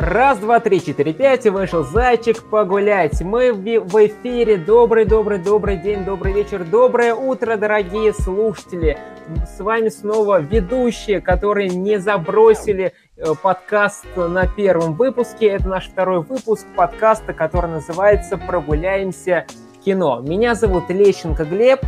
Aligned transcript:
Раз, 0.00 0.38
два, 0.38 0.60
три, 0.60 0.80
четыре, 0.80 1.12
пять, 1.12 1.44
вышел 1.46 1.82
зайчик 1.82 2.44
погулять. 2.44 3.20
Мы 3.20 3.52
в 3.52 4.06
эфире. 4.06 4.56
Добрый, 4.56 5.04
добрый, 5.04 5.38
добрый 5.38 5.76
день, 5.76 6.04
добрый 6.04 6.32
вечер, 6.34 6.62
доброе 6.62 7.14
утро, 7.14 7.56
дорогие 7.56 8.14
слушатели. 8.14 8.96
С 9.44 9.58
вами 9.58 9.88
снова 9.88 10.40
ведущие, 10.40 11.20
которые 11.20 11.70
не 11.70 11.98
забросили 11.98 12.92
э, 13.16 13.24
подкаст 13.42 14.04
на 14.14 14.46
первом 14.46 14.94
выпуске. 14.94 15.48
Это 15.48 15.68
наш 15.68 15.88
второй 15.88 16.20
выпуск 16.20 16.64
подкаста, 16.76 17.32
который 17.32 17.72
называется 17.72 18.38
«Прогуляемся 18.38 19.46
в 19.74 19.84
кино». 19.84 20.20
Меня 20.20 20.54
зовут 20.54 20.90
Лещенко 20.90 21.44
Глеб. 21.44 21.80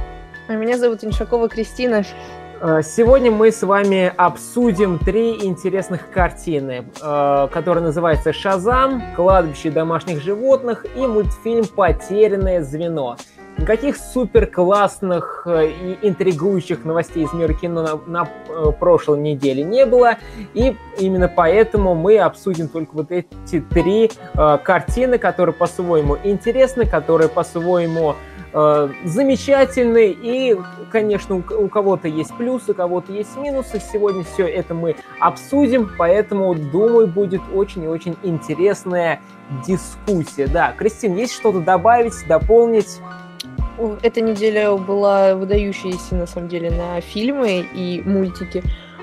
А 0.49 0.55
меня 0.55 0.79
зовут 0.79 1.05
Иншакова 1.05 1.49
Кристина. 1.49 2.03
Э, 2.63 2.83
сегодня 2.83 3.31
мы 3.31 3.53
с 3.53 3.63
вами 3.63 4.13
обсудим 4.15 4.99
три 4.99 5.47
интересных 5.47 6.11
картины, 6.11 6.85
э, 7.03 7.49
которые 7.51 7.83
называются 7.83 8.35
«Шазам», 8.35 9.03
«Кладбище 9.17 9.71
домашних 9.71 10.21
животных» 10.23 10.85
и 10.95 11.07
мультфильм 11.07 11.65
«Потерянное 11.65 12.63
звено». 12.63 13.17
Никаких 13.57 13.97
супер 13.97 14.47
классных 14.47 15.43
э, 15.47 15.71
и 15.71 15.99
интригующих 16.03 16.85
новостей 16.85 17.25
из 17.25 17.33
мира 17.33 17.55
кино 17.55 18.01
на, 18.07 18.25
на 18.25 18.73
прошлой 18.73 19.21
неделе 19.21 19.63
не 19.63 19.87
было, 19.87 20.17
и 20.53 20.77
именно 20.99 21.29
поэтому 21.29 21.95
мы 21.95 22.19
обсудим 22.19 22.69
только 22.69 22.91
вот 22.93 23.11
эти 23.11 23.61
три 23.61 24.11
э, 24.35 24.59
картины, 24.63 25.17
которые 25.17 25.55
по-своему 25.55 26.19
интересны, 26.23 26.87
которые 26.87 27.29
по-своему 27.29 28.11
э, 28.13 28.30
замечательный. 28.53 30.11
И, 30.11 30.57
конечно, 30.91 31.37
у, 31.37 31.69
кого-то 31.69 32.09
есть 32.09 32.35
плюсы, 32.37 32.73
у 32.73 32.75
кого-то 32.75 33.13
есть 33.13 33.37
минусы. 33.37 33.81
Сегодня 33.81 34.25
все 34.25 34.47
это 34.47 34.75
мы 34.75 34.97
обсудим, 35.19 35.91
поэтому, 35.97 36.55
думаю, 36.55 37.07
будет 37.07 37.43
очень 37.55 37.85
и 37.85 37.89
очень 37.89 38.17
интересная 38.23 39.21
дискуссия. 39.67 40.47
Да, 40.47 40.73
Кристин, 40.77 41.17
есть 41.17 41.35
что-то 41.35 41.61
добавить, 41.61 42.15
дополнить? 42.29 43.01
Эта 44.03 44.21
неделя 44.21 44.73
была 44.77 45.35
выдающаяся, 45.35 46.15
на 46.15 46.27
самом 46.27 46.49
деле, 46.49 46.71
на 46.71 47.01
фильмы 47.01 47.67
и 47.73 48.03
мультики. 48.05 48.63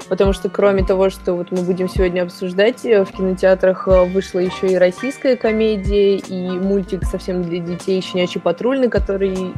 Потому 0.09 0.31
что 0.31 0.49
кроме 0.49 0.83
того, 0.85 1.09
что 1.09 1.33
вот 1.33 1.51
мы 1.51 1.61
будем 1.63 1.89
сегодня 1.89 2.21
обсуждать, 2.21 2.85
э, 2.85 3.03
в 3.03 3.11
кинотеатрах 3.11 3.87
э, 3.87 4.05
вышла 4.05 4.39
еще 4.39 4.67
и 4.67 4.75
российская 4.75 5.35
комедия, 5.35 6.15
и 6.15 6.49
мультик 6.51 7.03
совсем 7.03 7.43
для 7.43 7.59
детей 7.59 8.01
«Щенячий 8.01 8.39
патрульный», 8.39 8.89
который 8.89 9.53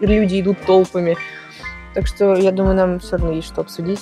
люди 0.00 0.40
идут 0.40 0.58
толпами. 0.66 1.16
Так 1.94 2.06
что, 2.06 2.34
я 2.34 2.50
думаю, 2.50 2.76
нам 2.76 2.98
все 3.00 3.16
равно 3.16 3.32
есть 3.32 3.48
что 3.48 3.60
обсудить. 3.60 4.00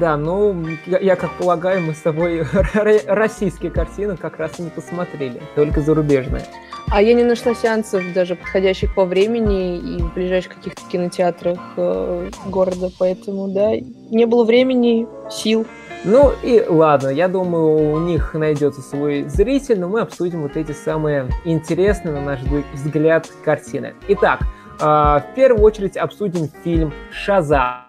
Да, 0.00 0.16
ну, 0.16 0.64
я, 0.86 0.98
я 0.98 1.16
как 1.16 1.32
полагаю, 1.38 1.82
мы 1.82 1.94
с 1.94 2.00
тобой 2.00 2.44
российские 3.06 3.70
картины 3.70 4.16
как 4.16 4.38
раз 4.38 4.58
и 4.58 4.62
не 4.62 4.70
посмотрели, 4.70 5.40
только 5.54 5.80
зарубежные. 5.80 6.42
А 6.90 7.00
я 7.00 7.14
не 7.14 7.24
нашла 7.24 7.54
сеансов 7.54 8.02
даже 8.12 8.34
подходящих 8.34 8.94
по 8.94 9.04
времени 9.04 9.78
и 9.78 10.02
в 10.02 10.14
ближайших 10.14 10.56
каких-то 10.56 10.82
кинотеатрах 10.90 11.58
э, 11.76 12.30
города, 12.46 12.90
поэтому, 12.98 13.48
да, 13.48 13.72
не 14.10 14.26
было 14.26 14.44
времени, 14.44 15.06
сил. 15.30 15.66
Ну 16.04 16.32
и 16.42 16.62
ладно, 16.68 17.08
я 17.08 17.28
думаю, 17.28 17.94
у 17.94 17.98
них 18.00 18.34
найдется 18.34 18.82
свой 18.82 19.24
зритель, 19.28 19.80
но 19.80 19.88
мы 19.88 20.00
обсудим 20.00 20.42
вот 20.42 20.56
эти 20.56 20.72
самые 20.72 21.28
интересные, 21.44 22.14
на 22.14 22.20
наш 22.20 22.40
взгляд, 22.74 23.30
картины. 23.44 23.94
Итак, 24.08 24.40
э, 24.80 24.84
в 24.84 25.24
первую 25.34 25.62
очередь 25.62 25.96
обсудим 25.96 26.50
фильм 26.62 26.92
«Шаза». 27.10 27.83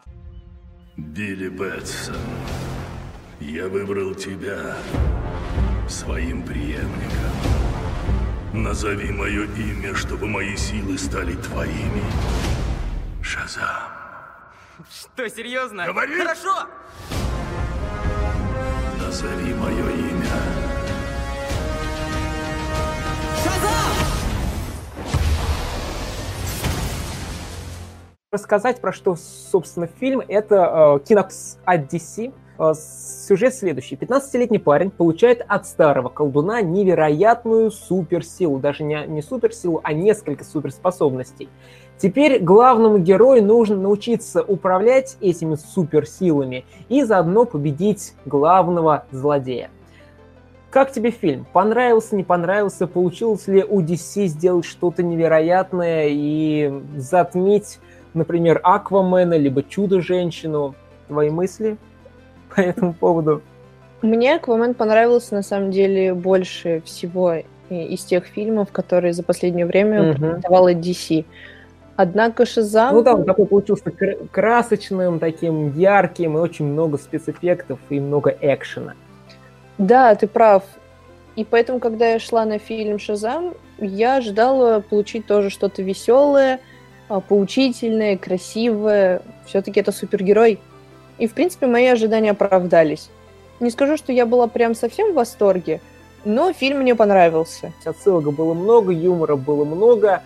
Билли 0.97 1.49
Бэтсон, 1.49 2.15
я 3.41 3.67
выбрал 3.67 4.15
тебя 4.15 4.77
своим 5.89 6.41
преемником. 6.41 7.33
Назови 8.53 9.11
мое 9.11 9.43
имя, 9.43 9.93
чтобы 9.93 10.27
мои 10.27 10.55
силы 10.55 10.97
стали 10.97 11.33
твоими. 11.35 12.01
Шазам. 13.21 13.91
Что, 14.89 15.27
серьезно? 15.29 15.85
Говори! 15.85 16.17
Хорошо! 16.17 16.65
Назови 18.97 19.53
мое 19.53 19.91
имя. 19.91 20.31
Шазам! 23.43 23.74
Рассказать 28.35 28.81
про 28.81 28.91
что, 28.91 29.15
собственно, 29.15 29.87
фильм. 29.87 30.21
Это 30.27 30.99
э, 30.99 31.07
кинокс 31.07 31.57
DC, 31.65 32.33
Э, 32.57 32.73
сюжет 32.73 33.53
следующий. 33.53 33.95
15-летний 33.95 34.59
парень 34.59 34.89
получает 34.89 35.43
от 35.47 35.65
старого 35.67 36.09
колдуна 36.09 36.61
невероятную 36.61 37.71
суперсилу. 37.71 38.59
Даже 38.59 38.83
не, 38.83 39.05
не 39.07 39.21
суперсилу, 39.21 39.81
а 39.83 39.93
несколько 39.93 40.43
суперспособностей. 40.43 41.49
Теперь 41.97 42.39
главному 42.39 42.97
герою 42.97 43.43
нужно 43.43 43.77
научиться 43.77 44.43
управлять 44.43 45.17
этими 45.21 45.55
суперсилами 45.55 46.65
и 46.89 47.03
заодно 47.03 47.45
победить 47.45 48.13
главного 48.25 49.05
злодея. 49.11 49.69
Как 50.69 50.91
тебе 50.91 51.11
фильм? 51.11 51.45
Понравился, 51.53 52.17
не 52.17 52.23
понравился? 52.23 52.85
Получилось 52.85 53.47
ли 53.47 53.63
у 53.63 53.81
DC 53.81 54.25
сделать 54.25 54.65
что-то 54.65 55.03
невероятное 55.03 56.07
и 56.09 56.83
затмить, 56.97 57.79
например, 58.15 58.59
Аквамена, 58.63 59.37
либо 59.37 59.63
Чудо-женщину? 59.63 60.75
Твои 61.07 61.29
мысли? 61.29 61.77
по 62.55 62.61
этому 62.61 62.93
поводу? 62.93 63.41
Мне 64.01 64.35
Аквамен 64.35 64.73
понравился, 64.73 65.35
на 65.35 65.41
самом 65.41 65.71
деле, 65.71 66.13
больше 66.13 66.81
всего 66.85 67.35
из 67.69 68.03
тех 68.03 68.25
фильмов, 68.25 68.71
которые 68.71 69.13
за 69.13 69.23
последнее 69.23 69.65
время 69.65 70.11
угу. 70.11 70.25
DC. 70.47 71.25
Однако 71.95 72.45
Шазам... 72.45 72.93
Ну 72.93 73.01
да, 73.01 73.15
он 73.15 73.23
такой 73.23 73.45
получился 73.45 73.91
красочным, 74.31 75.19
таким 75.19 75.73
ярким, 75.73 76.37
и 76.37 76.41
очень 76.41 76.65
много 76.65 76.97
спецэффектов, 76.97 77.79
и 77.89 77.99
много 77.99 78.35
экшена. 78.41 78.93
Да, 79.77 80.13
ты 80.15 80.27
прав. 80.27 80.63
И 81.35 81.43
поэтому, 81.43 81.79
когда 81.79 82.11
я 82.11 82.19
шла 82.19 82.45
на 82.45 82.59
фильм 82.59 82.99
Шазам, 82.99 83.53
я 83.79 84.17
ожидала 84.17 84.81
получить 84.81 85.25
тоже 85.25 85.49
что-то 85.49 85.81
веселое, 85.81 86.59
поучительное, 87.07 88.17
красивое. 88.17 89.21
Все-таки 89.45 89.79
это 89.79 89.91
супергерой. 89.91 90.59
И, 91.17 91.27
в 91.27 91.33
принципе, 91.33 91.67
мои 91.67 91.85
ожидания 91.85 92.31
оправдались. 92.31 93.09
Не 93.59 93.69
скажу, 93.69 93.95
что 93.97 94.11
я 94.11 94.25
была 94.25 94.47
прям 94.47 94.75
совсем 94.75 95.11
в 95.11 95.15
восторге, 95.15 95.79
но 96.25 96.51
фильм 96.51 96.79
мне 96.79 96.95
понравился. 96.95 97.71
Отсылок 97.85 98.33
было 98.33 98.53
много, 98.53 98.91
юмора 98.91 99.35
было 99.35 99.63
много. 99.63 100.23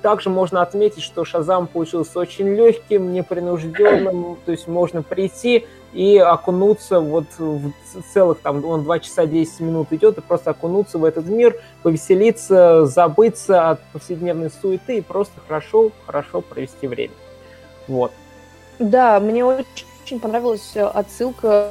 Также 0.00 0.30
можно 0.30 0.62
отметить, 0.62 1.02
что 1.02 1.24
Шазам 1.24 1.68
получился 1.68 2.18
очень 2.18 2.48
легким, 2.48 3.12
непринужденным, 3.12 4.36
то 4.44 4.50
есть 4.50 4.66
можно 4.66 5.02
прийти 5.02 5.66
и 5.92 6.16
окунуться 6.16 7.00
вот 7.00 7.26
в 7.38 7.72
целых, 8.12 8.38
там, 8.40 8.64
он 8.64 8.84
2 8.84 8.98
часа 9.00 9.26
10 9.26 9.60
минут 9.60 9.92
идет, 9.92 10.18
и 10.18 10.20
просто 10.20 10.50
окунуться 10.50 10.98
в 10.98 11.04
этот 11.04 11.26
мир, 11.26 11.56
повеселиться, 11.82 12.86
забыться 12.86 13.70
от 13.70 13.80
повседневной 13.92 14.50
суеты 14.50 14.98
и 14.98 15.00
просто 15.02 15.40
хорошо, 15.46 15.90
хорошо 16.06 16.40
провести 16.40 16.86
время. 16.86 17.14
Вот. 17.88 18.12
Да, 18.78 19.20
мне 19.20 19.44
очень 19.44 20.18
понравилась 20.20 20.74
отсылка 20.76 21.70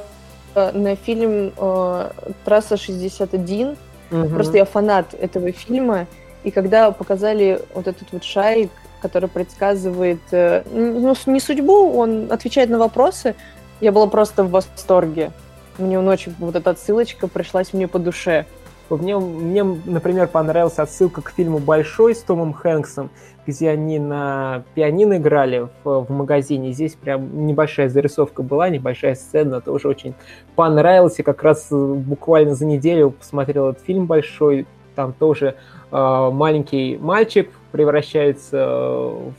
э, 0.54 0.70
на 0.72 0.94
фильм 0.96 1.52
э, 1.56 2.10
«Трасса 2.44 2.76
61». 2.76 3.76
Угу. 4.10 4.28
Просто 4.28 4.56
я 4.58 4.64
фанат 4.64 5.14
этого 5.14 5.50
фильма. 5.52 6.06
И 6.44 6.50
когда 6.50 6.90
показали 6.92 7.60
вот 7.74 7.88
этот 7.88 8.12
вот 8.12 8.24
шарик, 8.24 8.70
который 9.00 9.28
предсказывает, 9.28 10.20
э, 10.30 10.62
ну, 10.70 11.14
не 11.26 11.40
судьбу, 11.40 11.92
он 11.92 12.30
отвечает 12.30 12.70
на 12.70 12.78
вопросы, 12.78 13.34
я 13.82 13.92
была 13.92 14.06
просто 14.06 14.44
в 14.44 14.50
восторге. 14.50 15.32
Мне 15.76 15.98
очень, 15.98 16.34
вот 16.38 16.54
эта 16.54 16.70
отсылочка 16.70 17.26
пришлась 17.26 17.72
мне 17.72 17.88
по 17.88 17.98
душе. 17.98 18.46
Мне, 18.88 19.16
мне, 19.18 19.64
например, 19.64 20.28
понравилась 20.28 20.78
отсылка 20.78 21.22
к 21.22 21.30
фильму 21.30 21.58
«Большой» 21.58 22.14
с 22.14 22.20
Томом 22.20 22.52
Хэнксом, 22.52 23.10
где 23.46 23.70
они 23.70 23.98
на 23.98 24.64
пианино 24.74 25.16
играли 25.16 25.68
в, 25.82 26.04
в 26.04 26.10
магазине. 26.10 26.72
Здесь 26.72 26.94
прям 26.94 27.46
небольшая 27.46 27.88
зарисовка 27.88 28.42
была, 28.42 28.68
небольшая 28.68 29.14
сцена, 29.14 29.60
тоже 29.60 29.88
очень 29.88 30.14
понравилась. 30.54 31.18
И 31.18 31.22
как 31.22 31.42
раз 31.42 31.68
буквально 31.70 32.54
за 32.54 32.66
неделю 32.66 33.10
посмотрел 33.10 33.70
этот 33.70 33.82
фильм 33.82 34.06
«Большой». 34.06 34.66
Там 34.94 35.14
тоже 35.14 35.56
э, 35.90 36.30
маленький 36.32 36.98
мальчик 36.98 37.50
превращается 37.72 38.66
в 38.66 39.32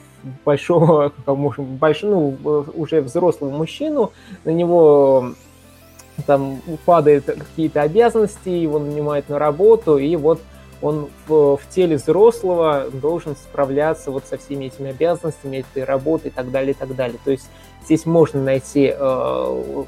большого, 0.45 1.13
большого, 1.27 2.35
ну, 2.43 2.65
уже 2.75 3.01
взрослого 3.01 3.51
мужчину. 3.51 4.11
На 4.43 4.51
него 4.51 5.33
там 6.25 6.61
падают 6.85 7.25
какие-то 7.25 7.81
обязанности, 7.81 8.49
его 8.49 8.79
нанимают 8.79 9.29
на 9.29 9.39
работу, 9.39 9.97
и 9.97 10.15
вот 10.15 10.39
он 10.81 11.09
в, 11.27 11.57
в 11.57 11.69
теле 11.69 11.95
взрослого 11.95 12.89
должен 12.91 13.35
справляться 13.35 14.11
вот 14.11 14.25
со 14.25 14.37
всеми 14.37 14.65
этими 14.65 14.89
обязанностями, 14.89 15.57
этой 15.57 15.85
работой 15.85 16.27
и 16.27 16.31
так 16.31 16.51
далее, 16.51 16.71
и 16.71 16.75
так 16.75 16.95
далее. 16.95 17.17
То 17.23 17.31
есть 17.31 17.49
здесь 17.85 18.05
можно 18.05 18.43
найти 18.43 18.93
э, 18.95 19.83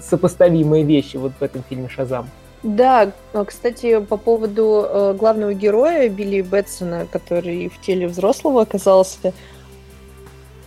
сопоставимые 0.00 0.84
вещи 0.84 1.16
вот 1.16 1.32
в 1.38 1.42
этом 1.42 1.62
фильме 1.62 1.88
«Шазам». 1.88 2.28
Да, 2.66 3.12
а, 3.32 3.44
кстати, 3.44 4.00
по 4.00 4.16
поводу 4.16 4.84
э, 4.88 5.14
главного 5.16 5.54
героя 5.54 6.08
Билли 6.08 6.40
Бэтсона, 6.40 7.06
который 7.08 7.68
в 7.68 7.80
теле 7.80 8.08
взрослого 8.08 8.62
оказался, 8.62 9.32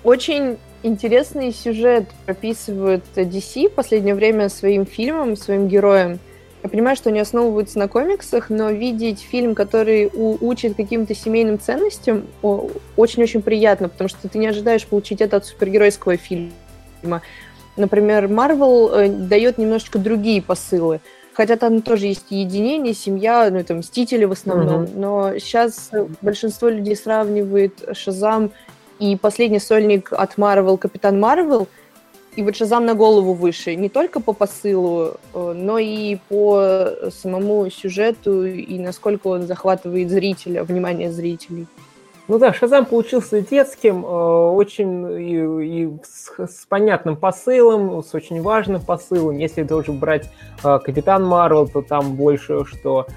очень 0.06 0.58
интересный 0.82 1.52
сюжет 1.52 2.06
прописывают 2.26 3.04
DC 3.16 3.68
в 3.68 3.74
последнее 3.74 4.16
время 4.16 4.48
своим 4.48 4.86
фильмам, 4.86 5.36
своим 5.36 5.68
героям. 5.68 6.20
Я 6.64 6.70
понимаю, 6.70 6.96
что 6.96 7.10
они 7.10 7.20
основываются 7.20 7.78
на 7.78 7.90
комиксах, 7.90 8.50
но 8.50 8.70
видеть 8.70 9.20
фильм, 9.20 9.54
который 9.54 10.10
учит 10.14 10.78
каким-то 10.78 11.14
семейным 11.14 11.60
ценностям, 11.60 12.28
очень-очень 12.96 13.42
приятно, 13.42 13.90
потому 13.90 14.08
что 14.08 14.30
ты 14.30 14.38
не 14.38 14.48
ожидаешь 14.48 14.88
получить 14.88 15.20
это 15.20 15.36
от 15.36 15.46
супергеройского 15.46 16.16
фильма. 16.16 16.54
Например, 17.76 18.30
Марвел 18.30 18.90
э, 18.94 19.10
дает 19.10 19.58
немножечко 19.58 20.00
другие 20.00 20.42
посылы. 20.42 21.02
Хотя 21.40 21.56
там 21.56 21.82
тоже 21.82 22.08
есть 22.08 22.26
единение, 22.32 22.94
семья, 22.94 23.48
ну, 23.50 23.60
это 23.60 23.74
Мстители 23.74 24.26
в 24.26 24.34
основном. 24.34 24.84
Mm-hmm. 24.84 25.00
Но 25.00 25.40
сейчас 25.40 25.90
большинство 26.22 26.68
людей 26.68 26.98
сравнивает 26.98 27.82
Шазам 27.94 28.52
и 29.00 29.16
последний 29.16 29.60
сольник 29.60 30.12
от 30.12 30.38
Марвел, 30.38 30.78
Капитан 30.78 31.18
Марвел, 31.18 31.70
и 32.36 32.44
вот 32.44 32.58
Шазам 32.58 32.86
на 32.86 32.94
голову 32.94 33.32
выше, 33.32 33.76
не 33.76 33.88
только 33.88 34.20
по 34.20 34.34
посылу, 34.34 35.14
э, 35.34 35.54
но 35.56 35.78
и 35.78 36.18
по 36.28 36.92
самому 37.10 37.70
сюжету, 37.70 38.46
и 38.46 38.78
насколько 38.78 39.28
он 39.28 39.48
захватывает 39.48 40.10
зрителя, 40.10 40.66
внимание 40.66 41.10
зрителей. 41.10 41.68
Ну 42.30 42.38
да, 42.38 42.54
Шазам 42.54 42.86
получился 42.86 43.42
детским, 43.42 44.06
э, 44.06 44.08
очень 44.08 45.20
и, 45.20 45.86
и 45.86 45.98
с, 46.04 46.30
с 46.38 46.66
понятным 46.68 47.18
посылом, 47.18 48.04
с 48.04 48.14
очень 48.14 48.44
важным 48.44 48.82
посылом. 48.82 49.36
Если 49.36 49.64
тоже 49.64 49.94
брать 49.94 50.30
э, 50.64 50.78
Капитан 50.78 51.26
Марвел, 51.26 51.68
то 51.68 51.82
там 51.82 52.16
больше, 52.16 52.66
что 52.66 53.08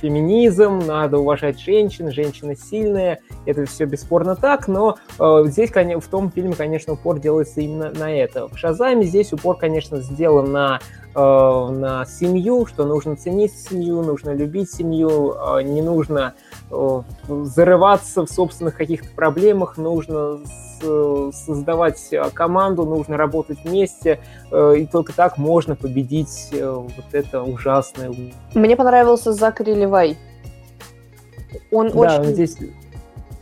феминизм, 0.00 0.78
надо 0.86 1.18
уважать 1.18 1.60
женщин, 1.60 2.10
женщины 2.10 2.56
сильные, 2.56 3.20
это 3.46 3.66
все 3.66 3.84
бесспорно 3.84 4.36
так, 4.36 4.68
но 4.68 4.96
э, 5.18 5.42
здесь 5.46 5.70
в 5.70 6.08
том 6.08 6.30
фильме, 6.30 6.54
конечно, 6.54 6.94
упор 6.94 7.18
делается 7.18 7.60
именно 7.60 7.90
на 7.90 8.10
это. 8.12 8.48
В 8.48 8.56
Шазаме 8.56 9.04
здесь 9.04 9.32
упор, 9.32 9.56
конечно, 9.56 10.00
сделан 10.00 10.52
на 10.52 10.80
э, 11.14 11.18
на 11.18 12.04
семью, 12.06 12.66
что 12.66 12.84
нужно 12.86 13.16
ценить 13.16 13.52
семью, 13.52 14.02
нужно 14.02 14.34
любить 14.34 14.70
семью, 14.70 15.34
э, 15.34 15.62
не 15.62 15.82
нужно 15.82 16.34
э, 16.34 16.49
зарываться 16.70 18.24
в 18.24 18.30
собственных 18.30 18.76
каких-то 18.76 19.08
проблемах, 19.14 19.76
нужно 19.76 20.40
создавать 20.80 22.08
э, 22.12 22.22
команду, 22.32 22.84
нужно 22.84 23.16
работать 23.16 23.58
вместе, 23.64 24.20
э, 24.50 24.76
и 24.78 24.86
только 24.86 25.14
так 25.14 25.38
можно 25.38 25.76
победить 25.76 26.48
э, 26.52 26.70
вот 26.70 26.92
это 27.12 27.42
ужасное. 27.42 28.12
Мне 28.54 28.76
понравился 28.76 29.32
Закари 29.32 29.74
Левай. 29.74 30.16
Он 31.70 31.88
да, 31.88 31.98
очень... 31.98 32.18
он 32.20 32.24
здесь 32.26 32.56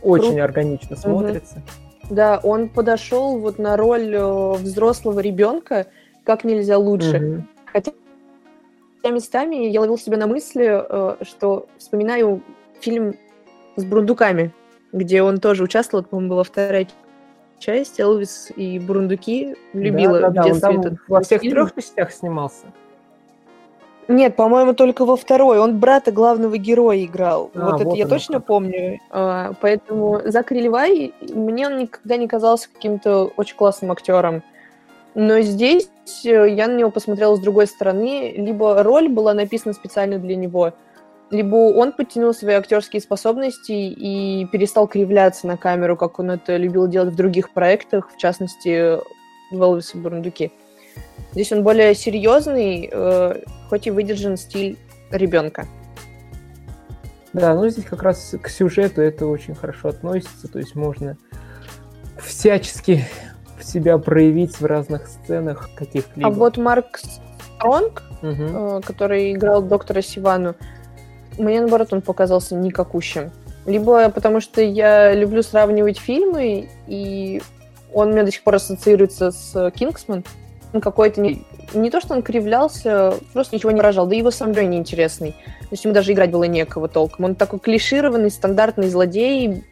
очень 0.01 0.33
Кру... 0.33 0.43
органично 0.43 0.95
смотрится. 0.95 1.55
Угу. 1.55 2.15
Да, 2.15 2.39
он 2.43 2.69
подошел 2.69 3.37
вот 3.37 3.59
на 3.59 3.77
роль 3.77 4.17
взрослого 4.57 5.19
ребенка 5.19 5.87
как 6.23 6.43
нельзя 6.43 6.77
лучше. 6.77 7.17
Угу. 7.17 7.43
Хотя 7.71 7.91
местами 9.11 9.67
я 9.67 9.81
ловил 9.81 9.97
себя 9.97 10.17
на 10.17 10.27
мысли, 10.27 10.83
что 11.23 11.67
вспоминаю 11.77 12.43
фильм 12.79 13.15
с 13.75 13.83
Брундуками, 13.83 14.51
где 14.91 15.21
он 15.21 15.39
тоже 15.39 15.63
участвовал, 15.63 16.03
по-моему, 16.03 16.29
была 16.31 16.43
вторая 16.43 16.87
часть 17.59 17.99
Элвис 17.99 18.51
и 18.55 18.79
Бурундуки 18.79 19.55
любила 19.73 20.21
да, 20.21 20.29
да, 20.29 20.41
в 20.41 20.45
детстве 20.45 20.73
да, 20.73 20.79
этот 20.79 20.99
Во 21.07 21.21
всех 21.21 21.41
фильм. 21.41 21.53
трех 21.53 21.75
частях 21.75 22.11
снимался? 22.11 22.67
Нет, 24.07 24.35
по-моему, 24.35 24.73
только 24.73 25.05
во 25.05 25.15
второй. 25.15 25.59
Он 25.59 25.79
брата 25.79 26.11
главного 26.11 26.57
героя 26.57 27.05
играл. 27.05 27.51
А, 27.53 27.65
вот, 27.65 27.71
вот 27.73 27.81
это 27.81 27.95
я 27.95 28.07
точно 28.07 28.35
как. 28.35 28.47
помню. 28.47 28.99
А, 29.11 29.53
поэтому 29.61 30.21
Закари 30.25 30.61
Левай, 30.61 31.13
мне 31.21 31.67
он 31.67 31.77
никогда 31.77 32.17
не 32.17 32.27
казался 32.27 32.69
каким-то 32.73 33.31
очень 33.37 33.55
классным 33.55 33.91
актером. 33.91 34.41
Но 35.13 35.41
здесь 35.41 35.89
э, 36.25 36.49
я 36.49 36.67
на 36.67 36.75
него 36.75 36.89
посмотрела 36.89 37.35
с 37.35 37.39
другой 37.39 37.67
стороны. 37.67 38.33
Либо 38.35 38.81
роль 38.81 39.09
была 39.09 39.35
написана 39.35 39.73
специально 39.73 40.17
для 40.17 40.35
него, 40.35 40.73
либо 41.31 41.55
он 41.55 41.91
подтянул 41.91 42.33
свои 42.33 42.55
актерские 42.55 43.01
способности 43.01 43.71
и 43.71 44.45
перестал 44.51 44.87
кривляться 44.87 45.47
на 45.47 45.57
камеру, 45.57 45.95
как 45.95 46.19
он 46.19 46.31
это 46.31 46.57
любил 46.57 46.87
делать 46.87 47.13
в 47.13 47.15
других 47.15 47.51
проектах, 47.51 48.09
в 48.11 48.17
частности, 48.17 48.97
в 49.51 49.61
Элвисе 49.61 49.97
Бурундуки. 49.97 50.51
Здесь 51.31 51.51
он 51.51 51.63
более 51.63 51.93
серьезный, 51.95 52.89
э, 52.91 53.43
хоть 53.69 53.87
и 53.87 53.91
выдержан 53.91 54.37
стиль 54.37 54.77
ребенка. 55.11 55.67
Да, 57.33 57.53
ну 57.53 57.69
здесь 57.69 57.85
как 57.85 58.01
раз 58.01 58.35
к 58.41 58.49
сюжету 58.49 59.01
это 59.01 59.27
очень 59.27 59.53
хорошо 59.53 59.89
относится, 59.89 60.47
то 60.47 60.57
есть 60.57 60.75
можно 60.75 61.17
всячески 62.17 63.05
себя 63.61 63.97
проявить 63.99 64.59
в 64.59 64.65
разных 64.65 65.07
сценах 65.07 65.69
каких-либо. 65.75 66.27
А 66.27 66.31
вот 66.31 66.57
Марк 66.57 66.97
Стронг, 66.97 68.03
угу. 68.21 68.81
который 68.83 69.33
играл 69.33 69.61
доктора 69.61 70.01
Сивану, 70.01 70.55
мне, 71.37 71.61
наоборот, 71.61 71.93
он 71.93 72.01
показался 72.01 72.55
никакущим. 72.55 73.31
Либо 73.65 74.09
потому 74.09 74.39
что 74.39 74.61
я 74.61 75.13
люблю 75.13 75.43
сравнивать 75.43 75.99
фильмы, 75.99 76.69
и 76.87 77.41
он 77.93 78.09
у 78.09 78.11
меня 78.11 78.23
до 78.23 78.31
сих 78.31 78.43
пор 78.43 78.55
ассоциируется 78.55 79.31
с 79.31 79.71
«Кингсман». 79.71 80.23
Он 80.71 80.81
какой-то 80.81 81.19
не, 81.19 81.45
не 81.73 81.89
то, 81.89 81.99
что 81.99 82.13
он 82.13 82.21
кривлялся, 82.21 83.15
просто 83.33 83.55
ничего 83.55 83.71
не 83.71 83.77
выражал, 83.77 84.05
да 84.05 84.15
и 84.15 84.19
его 84.19 84.31
сам 84.31 84.51
Джой 84.51 84.67
неинтересный. 84.67 85.31
То 85.31 85.67
есть 85.71 85.83
ему 85.83 85.93
даже 85.93 86.13
играть 86.13 86.31
было 86.31 86.43
некого 86.43 86.87
толком. 86.87 87.25
Он 87.25 87.35
такой 87.35 87.59
клишированный, 87.59 88.29
стандартный 88.29 88.87
злодей, 88.87 89.63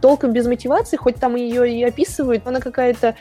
толком 0.00 0.32
без 0.32 0.46
мотивации, 0.46 0.96
хоть 0.96 1.16
там 1.16 1.36
ее 1.36 1.70
и 1.70 1.82
описывают, 1.82 2.46
она 2.46 2.60
какая-то 2.60 3.16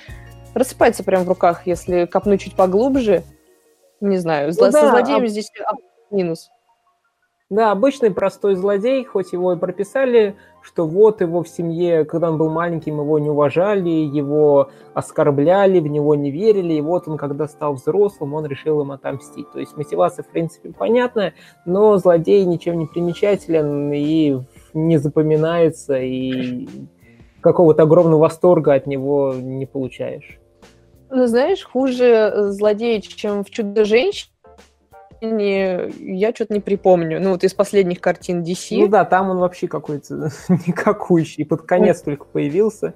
рассыпается 0.54 1.04
прямо 1.04 1.24
в 1.24 1.30
руках, 1.30 1.66
если 1.66 2.06
копнуть 2.06 2.42
чуть 2.42 2.56
поглубже. 2.56 3.24
Не 4.02 4.18
знаю, 4.18 4.52
ну, 4.58 4.72
да, 4.72 4.72
со 4.72 4.90
злодеем 4.90 5.24
а... 5.24 5.28
здесь 5.28 5.50
минус. 6.10 6.50
Да, 7.52 7.72
обычный 7.72 8.12
простой 8.12 8.56
злодей, 8.56 9.04
хоть 9.04 9.34
его 9.34 9.52
и 9.52 9.58
прописали, 9.58 10.38
что 10.62 10.88
вот 10.88 11.20
его 11.20 11.44
в 11.44 11.50
семье, 11.50 12.06
когда 12.06 12.30
он 12.30 12.38
был 12.38 12.50
маленьким, 12.50 13.02
его 13.02 13.20
не 13.20 13.30
уважали, 13.30 13.90
его 13.90 14.70
оскорбляли, 14.94 15.82
в 15.82 15.88
него 15.88 16.16
не 16.16 16.32
верили, 16.32 16.76
и 16.76 16.82
вот 16.82 17.10
он, 17.10 17.18
когда 17.18 17.50
стал 17.50 17.74
взрослым, 17.74 18.36
он 18.36 18.46
решил 18.46 18.82
им 18.82 18.94
отомстить. 18.94 19.52
То 19.52 19.60
есть 19.60 19.76
мотивация, 19.76 20.24
в 20.24 20.30
принципе, 20.30 20.72
понятная, 20.72 21.34
но 21.66 21.98
злодей 21.98 22.46
ничем 22.46 22.80
не 22.80 22.86
примечателен 22.86 23.92
и 23.92 24.40
не 24.74 24.98
запоминается, 24.98 25.98
и 25.98 26.70
какого-то 27.42 27.84
огромного 27.84 28.22
восторга 28.22 28.76
от 28.76 28.88
него 28.88 29.34
не 29.34 29.66
получаешь. 29.66 30.40
Ну, 31.10 31.28
знаешь, 31.28 31.66
хуже 31.66 32.32
злодей, 32.52 33.02
чем 33.02 33.44
в 33.44 33.50
«Чудо-женщине», 33.50 34.32
я 35.22 36.34
что-то 36.34 36.54
не 36.54 36.60
припомню. 36.60 37.22
Ну, 37.22 37.32
вот 37.32 37.44
из 37.44 37.54
последних 37.54 38.02
картин 38.02 38.42
DC. 38.42 38.80
Ну 38.80 38.88
да, 38.88 39.06
там 39.06 39.30
он 39.30 39.38
вообще 39.38 39.68
какой-то 39.68 40.32
никакущий. 40.68 41.46
Под 41.46 41.62
конец 41.62 42.02
только 42.02 42.26
появился. 42.26 42.96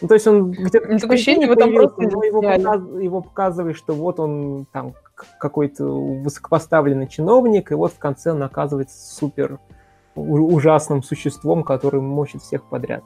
Ну, 0.00 0.08
то 0.08 0.14
есть 0.14 0.26
он 0.26 0.50
где-то 0.50 0.88
ну, 0.88 0.98
такое 0.98 1.16
ощущение, 1.16 1.46
его 1.46 1.54
там 1.54 1.72
просто 1.72 2.02
его, 2.02 2.42
показ, 2.42 2.82
его 3.00 3.20
показывает, 3.20 3.76
что 3.76 3.94
вот 3.94 4.18
он 4.18 4.66
там 4.72 4.94
какой-то 5.38 5.84
высокопоставленный 5.84 7.06
чиновник, 7.06 7.70
и 7.70 7.74
вот 7.74 7.92
в 7.92 7.98
конце 7.98 8.32
он 8.32 8.42
оказывается 8.42 9.14
супер 9.14 9.60
ужасным 10.16 11.02
существом, 11.02 11.62
который 11.62 12.00
мочит 12.00 12.42
всех 12.42 12.64
подряд. 12.64 13.04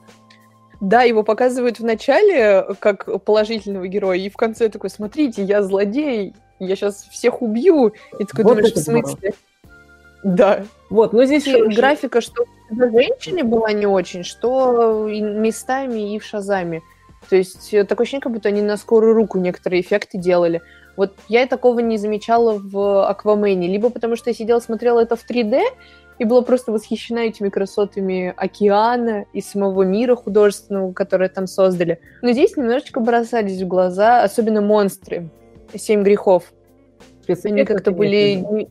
Да, 0.81 1.03
его 1.03 1.23
показывают 1.23 1.79
в 1.79 1.83
начале 1.83 2.65
как 2.79 3.23
положительного 3.23 3.87
героя, 3.87 4.17
и 4.17 4.29
в 4.29 4.37
конце 4.37 4.69
такой, 4.69 4.89
смотрите, 4.89 5.43
я 5.43 5.61
злодей, 5.61 6.33
я 6.59 6.75
сейчас 6.75 7.07
всех 7.11 7.41
убью. 7.41 7.93
И 8.19 8.25
такой 8.25 8.43
вот 8.43 8.55
думаешь, 8.57 8.73
в 8.73 8.79
смысле? 8.79 9.33
Да. 10.23 10.63
Вот, 10.89 11.13
но 11.13 11.23
здесь... 11.25 11.47
И 11.47 11.75
графика, 11.75 12.21
что 12.21 12.45
в 12.69 12.91
женщине 12.91 13.43
была 13.43 13.71
не 13.71 13.85
очень, 13.85 14.23
что 14.23 15.07
местами 15.09 16.15
и 16.15 16.19
в 16.19 16.25
Шазаме. 16.25 16.81
То 17.29 17.35
есть 17.35 17.73
э, 17.73 17.83
такое 17.83 18.05
ощущение, 18.05 18.21
как 18.21 18.31
будто 18.31 18.49
они 18.49 18.61
на 18.61 18.77
скорую 18.77 19.13
руку 19.13 19.37
некоторые 19.37 19.81
эффекты 19.81 20.17
делали. 20.17 20.61
Вот 20.97 21.13
я 21.27 21.45
такого 21.47 21.79
не 21.79 21.97
замечала 21.97 22.59
в 22.61 23.07
Аквамене. 23.07 23.67
Либо 23.67 23.89
потому 23.89 24.15
что 24.15 24.29
я 24.29 24.33
сидела, 24.33 24.59
смотрела 24.59 24.99
это 24.99 25.15
в 25.15 25.29
3D, 25.29 25.61
и 26.17 26.25
была 26.25 26.41
просто 26.41 26.71
восхищена 26.71 27.19
этими 27.19 27.49
красотами 27.49 28.33
океана 28.35 29.25
и 29.31 29.41
самого 29.41 29.83
мира 29.83 30.15
художественного, 30.15 30.91
который 30.91 31.29
там 31.29 31.47
создали. 31.47 32.01
Но 32.21 32.31
здесь 32.33 32.57
немножечко 32.57 32.99
бросались 32.99 33.61
в 33.61 33.67
глаза, 33.67 34.21
особенно 34.21 34.61
монстры. 34.61 35.29
«Семь 35.75 36.03
грехов». 36.03 36.53
Они 37.43 37.63
как-то 37.65 37.91
были... 37.91 38.67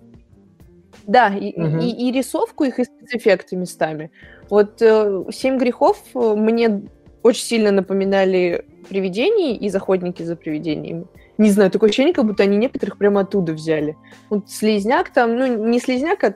Да, 1.06 1.34
и, 1.34 1.58
угу. 1.58 1.78
и, 1.78 2.08
и 2.08 2.12
рисовку 2.12 2.64
их, 2.64 2.78
и 2.78 2.84
спецэффекты 2.84 3.56
местами. 3.56 4.10
Вот 4.50 4.82
э, 4.82 5.24
«Семь 5.32 5.56
грехов» 5.56 6.02
мне 6.14 6.82
очень 7.22 7.44
сильно 7.44 7.70
напоминали 7.70 8.66
привидений 8.88 9.56
из 9.56 9.74
«Охотники 9.74 10.22
за 10.22 10.36
привидениями». 10.36 11.06
Не 11.38 11.50
знаю, 11.50 11.70
такое 11.70 11.88
ощущение, 11.88 12.12
как 12.12 12.26
будто 12.26 12.42
они 12.42 12.56
некоторых 12.56 12.98
прямо 12.98 13.20
оттуда 13.20 13.52
взяли. 13.52 13.96
Вот 14.28 14.50
слизняк 14.50 15.10
там, 15.10 15.36
ну, 15.36 15.68
не 15.68 15.78
слизняк, 15.78 16.24
а 16.24 16.34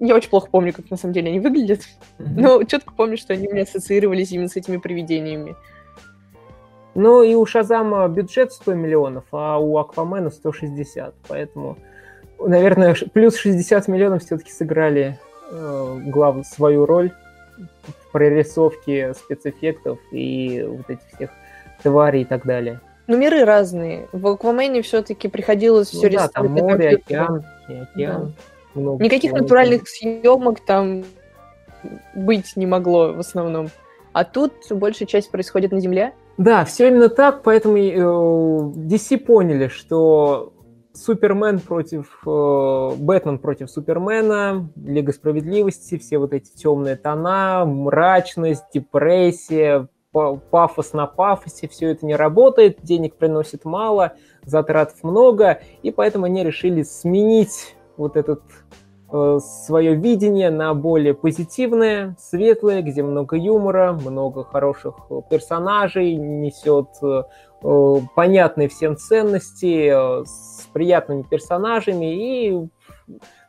я 0.00 0.14
очень 0.16 0.30
плохо 0.30 0.48
помню, 0.50 0.72
как 0.72 0.90
на 0.90 0.96
самом 0.96 1.12
деле 1.12 1.28
они 1.28 1.40
выглядят, 1.40 1.82
но 2.18 2.62
четко 2.64 2.94
помню, 2.94 3.18
что 3.18 3.34
они 3.34 3.46
у 3.48 3.52
меня 3.52 3.64
ассоциировались 3.64 4.32
именно 4.32 4.48
с 4.48 4.56
этими 4.56 4.78
привидениями. 4.78 5.54
Ну 6.94 7.22
и 7.22 7.34
у 7.34 7.46
Шазама 7.46 8.08
бюджет 8.08 8.52
100 8.52 8.74
миллионов, 8.74 9.24
а 9.32 9.58
у 9.58 9.78
Аквамена 9.78 10.30
160, 10.30 11.14
поэтому, 11.28 11.78
наверное, 12.38 12.96
плюс 13.12 13.36
60 13.36 13.88
миллионов 13.88 14.24
все-таки 14.24 14.50
сыграли 14.50 15.18
э, 15.50 16.00
глав, 16.06 16.44
свою 16.46 16.86
роль 16.86 17.12
в 17.58 18.12
прорисовке 18.12 19.14
спецэффектов 19.14 19.98
и 20.10 20.64
вот 20.66 20.90
этих 20.90 21.06
всех 21.14 21.30
тварей 21.82 22.22
и 22.22 22.24
так 22.24 22.44
далее. 22.44 22.80
Ну, 23.06 23.16
миры 23.16 23.44
разные. 23.44 24.08
В 24.12 24.26
Аквамене 24.26 24.82
все-таки 24.82 25.28
приходилось 25.28 25.92
ну, 25.92 25.98
все 25.98 26.10
да, 26.10 26.28
там 26.28 26.46
море, 26.48 26.96
океан, 26.96 27.44
океан. 27.66 28.34
Да. 28.74 28.80
Никаких 29.04 29.32
натуральных 29.32 29.88
съемок 29.88 30.60
там 30.60 31.04
быть 32.14 32.56
не 32.56 32.66
могло 32.66 33.12
в 33.12 33.18
основном. 33.18 33.70
А 34.12 34.24
тут 34.24 34.52
большая 34.70 35.08
часть 35.08 35.30
происходит 35.30 35.72
на 35.72 35.80
Земле. 35.80 36.12
Да, 36.40 36.64
все 36.64 36.88
именно 36.88 37.10
так, 37.10 37.42
поэтому 37.42 37.76
э, 37.76 37.90
DC 38.88 39.18
поняли, 39.18 39.68
что 39.68 40.54
Супермен 40.94 41.60
против... 41.60 42.22
Э, 42.26 42.92
Бэтмен 42.96 43.38
против 43.38 43.70
Супермена, 43.70 44.70
Лига 44.74 45.12
Справедливости, 45.12 45.98
все 45.98 46.16
вот 46.16 46.32
эти 46.32 46.50
темные 46.56 46.96
тона, 46.96 47.66
мрачность, 47.66 48.64
депрессия, 48.72 49.88
пафос 50.12 50.94
на 50.94 51.06
пафосе, 51.06 51.68
все 51.68 51.90
это 51.90 52.06
не 52.06 52.16
работает, 52.16 52.78
денег 52.82 53.16
приносит 53.16 53.66
мало, 53.66 54.14
затрат 54.42 54.94
много, 55.02 55.60
и 55.82 55.90
поэтому 55.90 56.24
они 56.24 56.42
решили 56.42 56.84
сменить 56.84 57.76
вот 57.98 58.16
этот 58.16 58.40
свое 59.40 59.94
видение 59.94 60.50
на 60.50 60.72
более 60.74 61.14
позитивное, 61.14 62.14
светлое, 62.18 62.82
где 62.82 63.02
много 63.02 63.36
юмора, 63.36 63.92
много 63.92 64.44
хороших 64.44 64.94
персонажей, 65.28 66.14
несет 66.14 66.88
э, 67.02 67.24
э 67.62 67.94
понятные 68.14 68.68
всем 68.68 68.96
ценности, 68.96 69.90
э, 69.90 70.24
с 70.24 70.68
приятными 70.72 71.22
персонажами, 71.22 72.14
и 72.14 72.68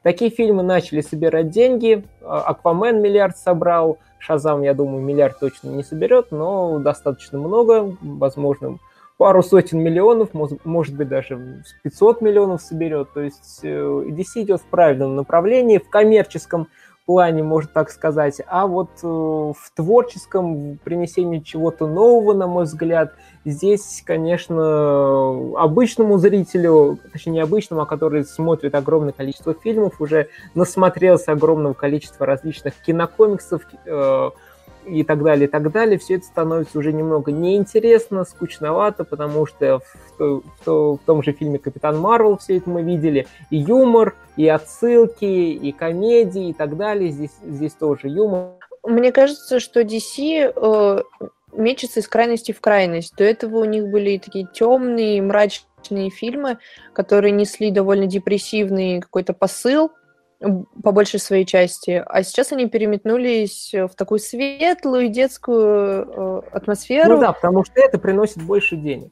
такие 0.03 0.31
фильмы 0.31 0.63
начали 0.63 1.01
собирать 1.01 1.49
деньги, 1.49 2.05
Аквамен 2.23 3.01
миллиард 3.01 3.37
собрал, 3.37 3.99
Шазам, 4.17 4.63
я 4.63 4.73
думаю, 4.73 5.03
миллиард 5.03 5.39
точно 5.39 5.69
не 5.69 5.83
соберет, 5.83 6.31
но 6.31 6.79
достаточно 6.79 7.37
много, 7.37 7.95
возможно, 8.01 8.77
пару 9.21 9.43
сотен 9.43 9.77
миллионов, 9.77 10.29
может 10.63 10.95
быть, 10.95 11.07
даже 11.07 11.63
500 11.83 12.21
миллионов 12.21 12.59
соберет. 12.59 13.13
То 13.13 13.19
есть 13.21 13.59
DC 13.63 14.25
э, 14.35 14.41
идет 14.41 14.61
в 14.61 14.65
правильном 14.65 15.15
направлении, 15.15 15.77
в 15.77 15.87
коммерческом 15.91 16.69
плане, 17.05 17.43
можно 17.43 17.69
так 17.71 17.91
сказать, 17.91 18.41
а 18.47 18.65
вот 18.65 18.89
э, 19.03 19.05
в 19.05 19.71
творческом 19.75 20.79
принесении 20.83 21.37
чего-то 21.37 21.85
нового, 21.85 22.33
на 22.33 22.47
мой 22.47 22.63
взгляд, 22.63 23.13
здесь, 23.45 24.01
конечно, 24.03 25.53
обычному 25.55 26.17
зрителю, 26.17 26.97
точнее 27.13 27.33
не 27.33 27.39
обычному, 27.41 27.83
а 27.83 27.85
который 27.85 28.25
смотрит 28.25 28.73
огромное 28.73 29.13
количество 29.13 29.53
фильмов, 29.53 30.01
уже 30.01 30.29
насмотрелся 30.55 31.33
огромного 31.33 31.73
количества 31.73 32.25
различных 32.25 32.73
кинокомиксов, 32.83 33.61
э, 33.85 34.29
и 34.85 35.03
так 35.03 35.23
далее, 35.23 35.47
и 35.47 35.51
так 35.51 35.71
далее, 35.71 35.97
все 35.97 36.15
это 36.15 36.25
становится 36.25 36.77
уже 36.77 36.93
немного 36.93 37.31
неинтересно, 37.31 38.25
скучновато, 38.25 39.03
потому 39.03 39.45
что 39.45 39.81
в, 40.17 40.41
в, 40.65 40.97
в, 40.97 40.99
том 41.05 41.23
же 41.23 41.33
фильме 41.33 41.59
«Капитан 41.59 41.99
Марвел» 41.99 42.37
все 42.37 42.57
это 42.57 42.69
мы 42.69 42.81
видели, 42.81 43.27
и 43.49 43.57
юмор, 43.57 44.15
и 44.37 44.47
отсылки, 44.47 45.25
и 45.25 45.71
комедии, 45.71 46.49
и 46.49 46.53
так 46.53 46.77
далее, 46.77 47.11
здесь, 47.11 47.35
здесь 47.43 47.73
тоже 47.73 48.07
юмор. 48.07 48.51
Мне 48.83 49.11
кажется, 49.11 49.59
что 49.59 49.81
DC 49.81 50.53
э, 50.55 51.01
мечется 51.53 51.99
из 51.99 52.07
крайности 52.07 52.51
в 52.51 52.61
крайность. 52.61 53.15
До 53.15 53.23
этого 53.23 53.59
у 53.59 53.65
них 53.65 53.87
были 53.87 54.17
такие 54.17 54.47
темные, 54.51 55.21
мрачные 55.21 56.09
фильмы, 56.09 56.57
которые 56.93 57.31
несли 57.31 57.71
довольно 57.71 58.07
депрессивный 58.07 59.01
какой-то 59.01 59.33
посыл, 59.33 59.91
по 60.83 60.91
большей 60.91 61.19
своей 61.19 61.45
части. 61.45 62.03
А 62.05 62.23
сейчас 62.23 62.51
они 62.51 62.67
переметнулись 62.67 63.71
в 63.73 63.95
такую 63.95 64.19
светлую 64.19 65.09
детскую 65.09 66.07
э, 66.07 66.41
атмосферу. 66.51 67.15
Ну 67.15 67.21
да, 67.21 67.33
потому 67.33 67.63
что 67.63 67.79
это 67.79 67.99
приносит 67.99 68.41
больше 68.41 68.75
денег. 68.75 69.11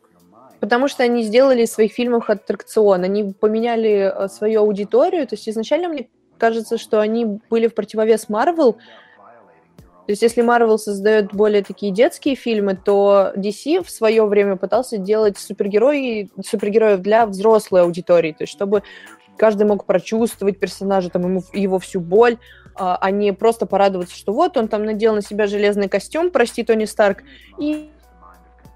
Потому 0.60 0.88
что 0.88 1.04
они 1.04 1.24
сделали 1.24 1.64
из 1.64 1.72
своих 1.72 1.94
фильмов 1.94 2.30
аттракцион, 2.30 3.04
они 3.04 3.34
поменяли 3.40 4.12
э, 4.12 4.28
свою 4.28 4.62
аудиторию. 4.62 5.28
То 5.28 5.36
есть 5.36 5.48
изначально 5.48 5.90
мне 5.90 6.10
кажется, 6.38 6.78
что 6.78 7.00
они 7.00 7.40
были 7.50 7.68
в 7.68 7.76
противовес 7.76 8.28
Марвел. 8.30 8.74
То 8.74 10.12
есть 10.14 10.24
если 10.24 10.42
Марвел 10.42 10.80
создает 10.80 11.32
более 11.32 11.64
такие 11.64 11.92
детские 11.92 12.34
фильмы, 12.34 12.76
то 12.76 13.32
DC 13.36 13.84
в 13.84 13.92
свое 13.92 14.26
время 14.26 14.56
пытался 14.56 14.98
делать 14.98 15.38
супергерои, 15.38 16.32
супергероев 16.44 17.02
для 17.02 17.28
взрослой 17.28 17.84
аудитории. 17.84 18.32
То 18.32 18.44
есть 18.44 18.54
чтобы 18.54 18.82
каждый 19.40 19.66
мог 19.66 19.86
прочувствовать 19.86 20.60
персонажа, 20.60 21.10
там, 21.10 21.24
ему, 21.24 21.44
его 21.54 21.80
всю 21.80 22.02
боль, 22.02 22.38
а, 22.76 22.98
а 23.00 23.10
не 23.10 23.34
просто 23.34 23.66
порадоваться, 23.66 24.16
что 24.16 24.34
вот 24.34 24.58
он 24.58 24.68
там 24.68 24.84
надел 24.84 25.16
на 25.16 25.22
себя 25.22 25.48
железный 25.48 25.88
костюм, 25.88 26.30
прости, 26.30 26.64
Тони 26.64 26.86
Старк, 26.86 27.24
и, 27.58 27.90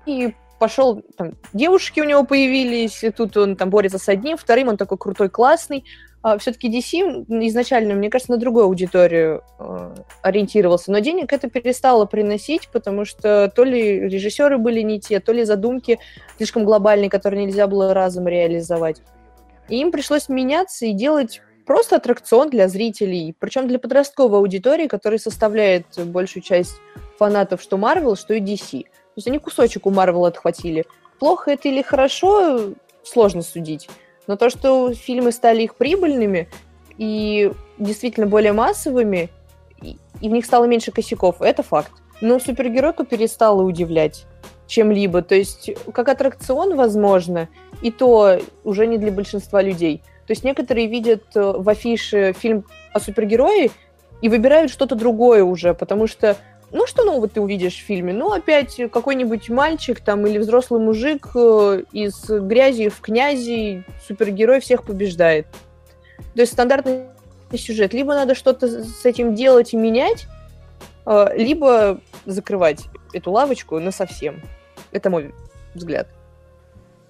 и 0.06 0.34
пошел, 0.60 1.04
там, 1.18 1.34
девушки 1.52 2.00
у 2.00 2.06
него 2.06 2.24
появились, 2.24 3.04
и 3.04 3.12
тут 3.12 3.36
он 3.36 3.58
там 3.58 3.70
борется 3.70 4.00
с 4.00 4.08
одним, 4.08 4.38
вторым, 4.38 4.70
он 4.70 4.78
такой 4.78 4.98
крутой, 4.98 5.30
классный. 5.30 5.84
А, 6.22 6.38
все-таки 6.38 6.72
DC 6.72 7.26
изначально, 7.48 7.96
мне 7.96 8.10
кажется, 8.10 8.32
на 8.32 8.38
другую 8.38 8.64
аудиторию 8.64 9.44
э, 9.60 9.96
ориентировался, 10.22 10.90
но 10.94 11.00
денег 11.00 11.34
это 11.34 11.50
перестало 11.50 12.06
приносить, 12.06 12.70
потому 12.72 13.04
что 13.04 13.52
то 13.54 13.66
ли 13.66 14.00
режиссеры 14.08 14.58
были 14.58 14.80
не 14.80 15.02
те, 15.02 15.20
то 15.20 15.34
ли 15.34 15.44
задумки 15.44 16.00
слишком 16.38 16.64
глобальные, 16.64 17.10
которые 17.10 17.46
нельзя 17.46 17.68
было 17.68 17.94
разом 17.94 18.26
реализовать. 18.26 19.02
И 19.70 19.78
им 19.78 19.92
пришлось 19.92 20.30
меняться 20.30 20.86
и 20.86 20.94
делать 20.94 21.42
просто 21.66 21.96
аттракцион 21.96 22.50
для 22.50 22.68
зрителей, 22.68 23.36
причем 23.40 23.68
для 23.68 23.80
подростковой 23.80 24.40
аудитории, 24.40 24.88
которая 24.88 25.20
составляет 25.20 25.86
большую 26.06 26.44
часть 26.44 26.76
фанатов 27.18 27.62
что 27.62 27.78
Marvel, 27.78 28.16
что 28.18 28.34
и 28.34 28.42
DC. 28.42 28.84
То 28.84 29.18
есть 29.18 29.28
они 29.28 29.40
кусочек 29.40 29.86
у 29.86 29.92
Marvel 29.92 30.28
отхватили. 30.28 30.86
Плохо 31.20 31.52
это 31.52 31.70
или 31.70 31.82
хорошо, 31.82 32.74
сложно 33.04 33.42
судить. 33.42 33.90
Но 34.28 34.36
то, 34.36 34.50
что 34.50 34.94
фильмы 34.94 35.32
стали 35.32 35.64
их 35.64 35.76
прибыльными 35.76 36.50
и 36.98 37.52
действительно 37.78 38.28
более 38.28 38.54
массовыми, 38.54 39.30
и 39.82 39.98
в 40.30 40.32
них 40.32 40.46
стало 40.46 40.66
меньше 40.66 40.92
косяков, 40.92 41.42
это 41.42 41.64
факт. 41.64 41.92
Но 42.22 42.40
супергеройка 42.40 43.06
перестала 43.06 43.62
удивлять 43.62 44.26
чем-либо. 44.74 45.22
То 45.22 45.36
есть 45.36 45.70
как 45.94 46.10
аттракцион, 46.10 46.76
возможно, 46.76 47.48
и 47.82 47.92
то 47.92 48.40
уже 48.64 48.88
не 48.88 48.98
для 48.98 49.12
большинства 49.12 49.62
людей. 49.62 50.02
То 50.26 50.32
есть 50.32 50.44
некоторые 50.44 50.88
видят 50.88 51.24
э, 51.36 51.54
в 51.58 51.68
афише 51.70 52.34
фильм 52.38 52.66
о 52.92 53.00
супергерое 53.00 53.70
и 54.22 54.30
выбирают 54.30 54.72
что-то 54.72 54.96
другое 54.96 55.44
уже, 55.44 55.74
потому 55.74 56.08
что 56.08 56.38
ну, 56.72 56.88
что 56.88 57.04
нового 57.04 57.28
ты 57.28 57.40
увидишь 57.40 57.76
в 57.76 57.86
фильме? 57.86 58.14
Ну, 58.14 58.32
опять 58.32 58.82
какой-нибудь 58.92 59.48
мальчик 59.50 60.00
там 60.00 60.26
или 60.26 60.40
взрослый 60.40 60.82
мужик 60.82 61.28
э, 61.36 61.84
из 61.92 62.28
грязи 62.28 62.90
в 62.90 63.00
князи, 63.00 63.84
супергерой 64.08 64.60
всех 64.60 64.84
побеждает. 64.84 65.46
То 66.34 66.42
есть 66.42 66.54
стандартный 66.54 67.10
сюжет. 67.56 67.94
Либо 67.94 68.16
надо 68.16 68.34
что-то 68.34 68.68
с 68.68 69.06
этим 69.06 69.36
делать 69.36 69.74
и 69.74 69.78
менять, 69.78 70.26
э, 71.06 71.28
либо 71.36 72.00
закрывать 72.26 72.86
эту 73.14 73.30
лавочку 73.30 73.80
на 73.80 73.92
совсем. 73.92 74.42
Это 74.94 75.10
мой 75.10 75.34
взгляд. 75.74 76.08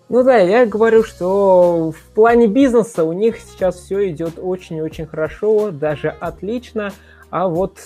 Ну 0.09 0.23
да, 0.23 0.37
я 0.37 0.65
говорю, 0.65 1.03
что 1.03 1.91
в 1.91 2.13
плане 2.13 2.47
бизнеса 2.47 3.03
у 3.03 3.13
них 3.13 3.37
сейчас 3.39 3.75
все 3.75 4.09
идет 4.09 4.33
очень-очень 4.37 5.05
хорошо, 5.05 5.71
даже 5.71 6.09
отлично. 6.09 6.91
А 7.29 7.47
вот 7.47 7.77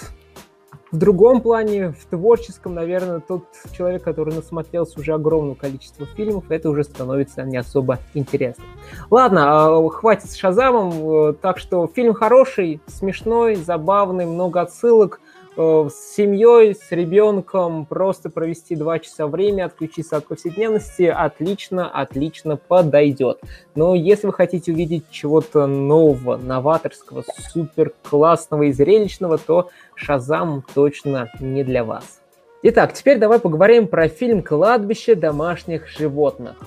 в 0.91 0.97
другом 0.97 1.41
плане, 1.41 1.91
в 1.91 2.05
творческом, 2.05 2.73
наверное, 2.73 3.19
тот 3.19 3.43
человек, 3.75 4.03
который 4.03 4.33
насмотрелся 4.33 4.99
уже 4.99 5.13
огромное 5.13 5.55
количество 5.55 6.05
фильмов, 6.05 6.45
это 6.49 6.69
уже 6.69 6.83
становится 6.83 7.43
не 7.43 7.57
особо 7.57 7.99
интересно. 8.13 8.63
Ладно, 9.09 9.77
а, 9.77 9.89
хватит 9.89 10.29
с 10.29 10.35
Шазамом. 10.35 11.35
Так 11.35 11.59
что 11.59 11.87
фильм 11.87 12.13
хороший, 12.13 12.81
смешной, 12.87 13.55
забавный, 13.55 14.25
много 14.25 14.61
отсылок. 14.61 15.21
Э, 15.57 15.89
с 15.91 16.15
семьей, 16.15 16.75
с 16.75 16.91
ребенком, 16.91 17.87
просто 17.87 18.29
провести 18.29 18.75
два 18.75 18.99
часа 18.99 19.25
время, 19.25 19.65
отключиться 19.65 20.17
от 20.17 20.27
повседневности, 20.27 21.03
отлично, 21.03 21.89
отлично 21.89 22.57
подойдет. 22.57 23.41
Но 23.73 23.95
если 23.95 24.27
вы 24.27 24.33
хотите 24.33 24.71
увидеть 24.71 25.09
чего-то 25.09 25.65
нового, 25.65 26.37
новаторского, 26.37 27.23
супер 27.51 27.91
классного 28.07 28.63
и 28.63 28.71
зрелищного, 28.71 29.39
то 29.39 29.69
Шазам 29.95 30.63
точно 30.75 31.31
не 31.39 31.63
для 31.63 31.83
вас. 31.83 32.21
Итак, 32.61 32.93
теперь 32.93 33.17
давай 33.17 33.39
поговорим 33.39 33.87
про 33.87 34.09
фильм 34.09 34.43
«Кладбище 34.43 35.15
домашних 35.15 35.87
животных». 35.87 36.57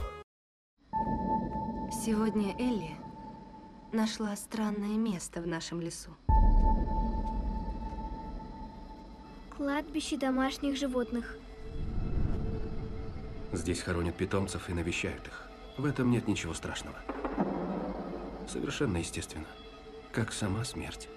Сегодня 2.05 2.57
Элли 2.59 2.91
нашла 3.93 4.35
странное 4.35 4.97
место 4.97 5.41
в 5.41 5.47
нашем 5.47 5.81
лесу. 5.81 6.11
Кладбище 9.61 10.17
домашних 10.17 10.75
животных. 10.75 11.37
Здесь 13.53 13.83
хоронят 13.83 14.15
питомцев 14.15 14.71
и 14.71 14.73
навещают 14.73 15.27
их. 15.27 15.51
В 15.77 15.85
этом 15.85 16.11
нет 16.11 16.27
ничего 16.27 16.55
страшного. 16.55 16.97
Совершенно 18.49 18.97
естественно. 18.97 19.45
Как 20.13 20.33
сама 20.33 20.65
смерть. 20.65 21.11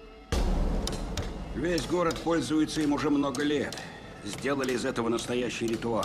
Весь 1.54 1.86
город 1.86 2.20
пользуется 2.22 2.82
им 2.82 2.92
уже 2.92 3.08
много 3.08 3.42
лет. 3.42 3.78
Сделали 4.24 4.74
из 4.74 4.84
этого 4.84 5.08
настоящий 5.08 5.66
ритуал. 5.66 6.04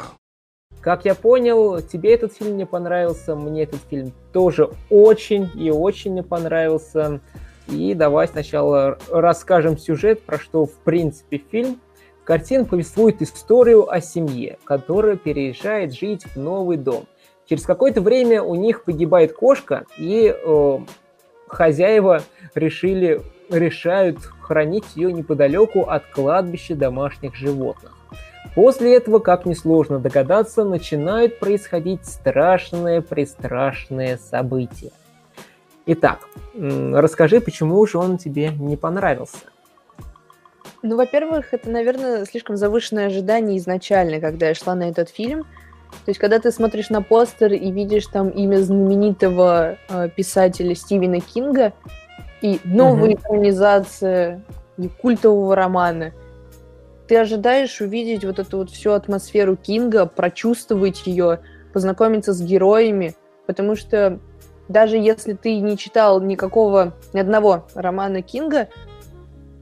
Как 0.79 1.03
я 1.03 1.15
понял, 1.15 1.81
тебе 1.81 2.13
этот 2.13 2.31
фильм 2.31 2.55
не 2.55 2.65
понравился, 2.65 3.35
мне 3.35 3.63
этот 3.63 3.81
фильм 3.89 4.13
тоже 4.31 4.69
очень 4.89 5.51
и 5.55 5.71
очень 5.71 6.13
не 6.13 6.23
понравился. 6.23 7.19
И 7.67 7.93
давай 7.93 8.29
сначала 8.29 8.97
расскажем 9.09 9.77
сюжет, 9.77 10.21
про 10.23 10.39
что 10.39 10.65
в 10.65 10.75
принципе 10.85 11.37
фильм. 11.37 11.81
Картина 12.29 12.63
повествует 12.63 13.21
историю 13.23 13.91
о 13.91 13.99
семье, 14.01 14.59
которая 14.63 15.15
переезжает 15.15 15.95
жить 15.95 16.25
в 16.25 16.37
новый 16.37 16.77
дом. 16.77 17.07
Через 17.47 17.63
какое-то 17.63 18.01
время 18.01 18.43
у 18.43 18.53
них 18.53 18.83
погибает 18.83 19.33
кошка, 19.33 19.87
и 19.97 20.31
э, 20.31 20.79
хозяева 21.47 22.21
решили, 22.53 23.23
решают 23.49 24.19
хранить 24.19 24.95
ее 24.95 25.11
неподалеку 25.11 25.89
от 25.89 26.05
кладбища 26.05 26.75
домашних 26.75 27.33
животных. 27.33 27.97
После 28.53 28.95
этого, 28.95 29.17
как 29.17 29.47
несложно 29.47 29.97
догадаться, 29.97 30.63
начинают 30.63 31.39
происходить 31.39 32.05
страшные-престрашные 32.05 34.19
события. 34.19 34.91
Итак, 35.87 36.19
расскажи, 36.53 37.41
почему 37.41 37.83
же 37.87 37.97
он 37.97 38.19
тебе 38.19 38.51
не 38.51 38.77
понравился? 38.77 39.47
Ну, 40.81 40.95
во-первых, 40.95 41.53
это, 41.53 41.69
наверное, 41.69 42.25
слишком 42.25 42.55
завышенное 42.55 43.07
ожидание 43.07 43.57
изначально, 43.57 44.19
когда 44.19 44.47
я 44.47 44.53
шла 44.53 44.75
на 44.75 44.89
этот 44.89 45.09
фильм. 45.09 45.43
То 46.05 46.09
есть, 46.09 46.19
когда 46.19 46.39
ты 46.39 46.51
смотришь 46.51 46.89
на 46.89 47.01
постер 47.01 47.51
и 47.51 47.71
видишь 47.71 48.07
там 48.07 48.29
имя 48.29 48.57
знаменитого 48.57 49.77
э, 49.89 50.09
писателя 50.15 50.75
Стивена 50.75 51.19
Кинга 51.19 51.73
и 52.41 52.59
новая 52.63 53.11
mm 53.11 53.15
экранизация 53.15 54.43
культового 55.01 55.55
романа, 55.55 56.13
ты 57.07 57.17
ожидаешь 57.17 57.81
увидеть 57.81 58.23
вот 58.23 58.39
эту 58.39 58.59
вот 58.59 58.69
всю 58.69 58.91
атмосферу 58.91 59.57
Кинга, 59.57 60.05
прочувствовать 60.05 61.07
ее, 61.07 61.39
познакомиться 61.73 62.33
с 62.33 62.41
героями, 62.41 63.15
потому 63.47 63.75
что 63.75 64.19
даже 64.67 64.97
если 64.97 65.33
ты 65.33 65.59
не 65.59 65.75
читал 65.77 66.21
никакого, 66.21 66.93
ни 67.13 67.19
одного 67.19 67.65
романа 67.73 68.21
Кинга, 68.21 68.69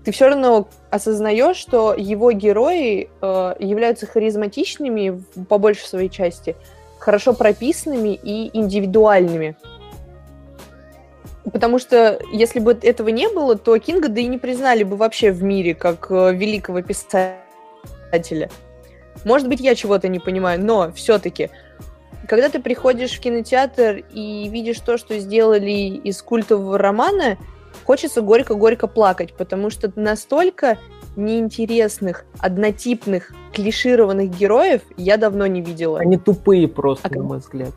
ты 0.08 0.14
все 0.14 0.30
равно 0.30 0.70
осознаешь, 0.90 1.58
что 1.58 1.94
его 1.94 2.32
герои 2.32 3.10
э, 3.22 3.56
являются 3.60 4.06
харизматичными 4.06 5.22
по 5.50 5.58
большей 5.58 5.86
своей 5.86 6.08
части, 6.08 6.56
хорошо 6.98 7.34
прописанными 7.34 8.18
и 8.24 8.58
индивидуальными. 8.58 9.58
Потому 11.52 11.78
что 11.78 12.22
если 12.32 12.60
бы 12.60 12.72
этого 12.82 13.10
не 13.10 13.28
было, 13.28 13.58
то 13.58 13.78
Кинга 13.80 14.08
да 14.08 14.22
и 14.22 14.28
не 14.28 14.38
признали 14.38 14.84
бы 14.84 14.96
вообще 14.96 15.34
в 15.34 15.44
мире 15.44 15.76
как 15.76 16.08
э, 16.10 16.32
великого 16.34 16.82
писателя. 16.82 18.50
Может 19.26 19.50
быть, 19.50 19.60
я 19.60 19.76
чего-то 19.76 20.08
не 20.08 20.20
понимаю, 20.20 20.63
но 20.63 20.89
все-таки, 20.93 21.50
когда 22.30 22.48
ты 22.48 22.62
приходишь 22.62 23.12
в 23.12 23.20
кинотеатр 23.20 24.06
и 24.13 24.48
видишь 24.48 24.80
то, 24.80 24.98
что 24.98 25.20
сделали 25.20 26.00
из 26.02 26.22
культового 26.22 26.78
романа, 26.78 27.38
хочется 27.88 28.21
горько-горько 28.21 28.86
плакать, 28.88 29.34
потому 29.34 29.69
что 29.69 29.89
настолько 29.95 30.78
неинтересных, 31.15 32.26
однотипных, 32.38 33.32
клишированных 33.54 34.30
героев 34.30 34.82
я 34.97 35.15
давно 35.15 35.47
не 35.47 35.62
видела. 35.62 36.00
Они 36.00 36.17
тупые 36.17 36.67
просто, 36.67 37.08
а, 37.08 37.15
на 37.15 37.23
мой 37.23 37.38
взгляд. 37.38 37.71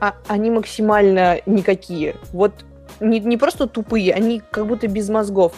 А, 0.00 0.16
они 0.28 0.50
максимально 0.50 1.40
никакие. 1.46 2.16
Вот 2.32 2.52
не, 3.00 3.20
не 3.20 3.38
просто 3.38 3.66
тупые, 3.66 4.12
они 4.12 4.42
как 4.50 4.66
будто 4.66 4.86
без 4.86 5.08
мозгов. 5.08 5.54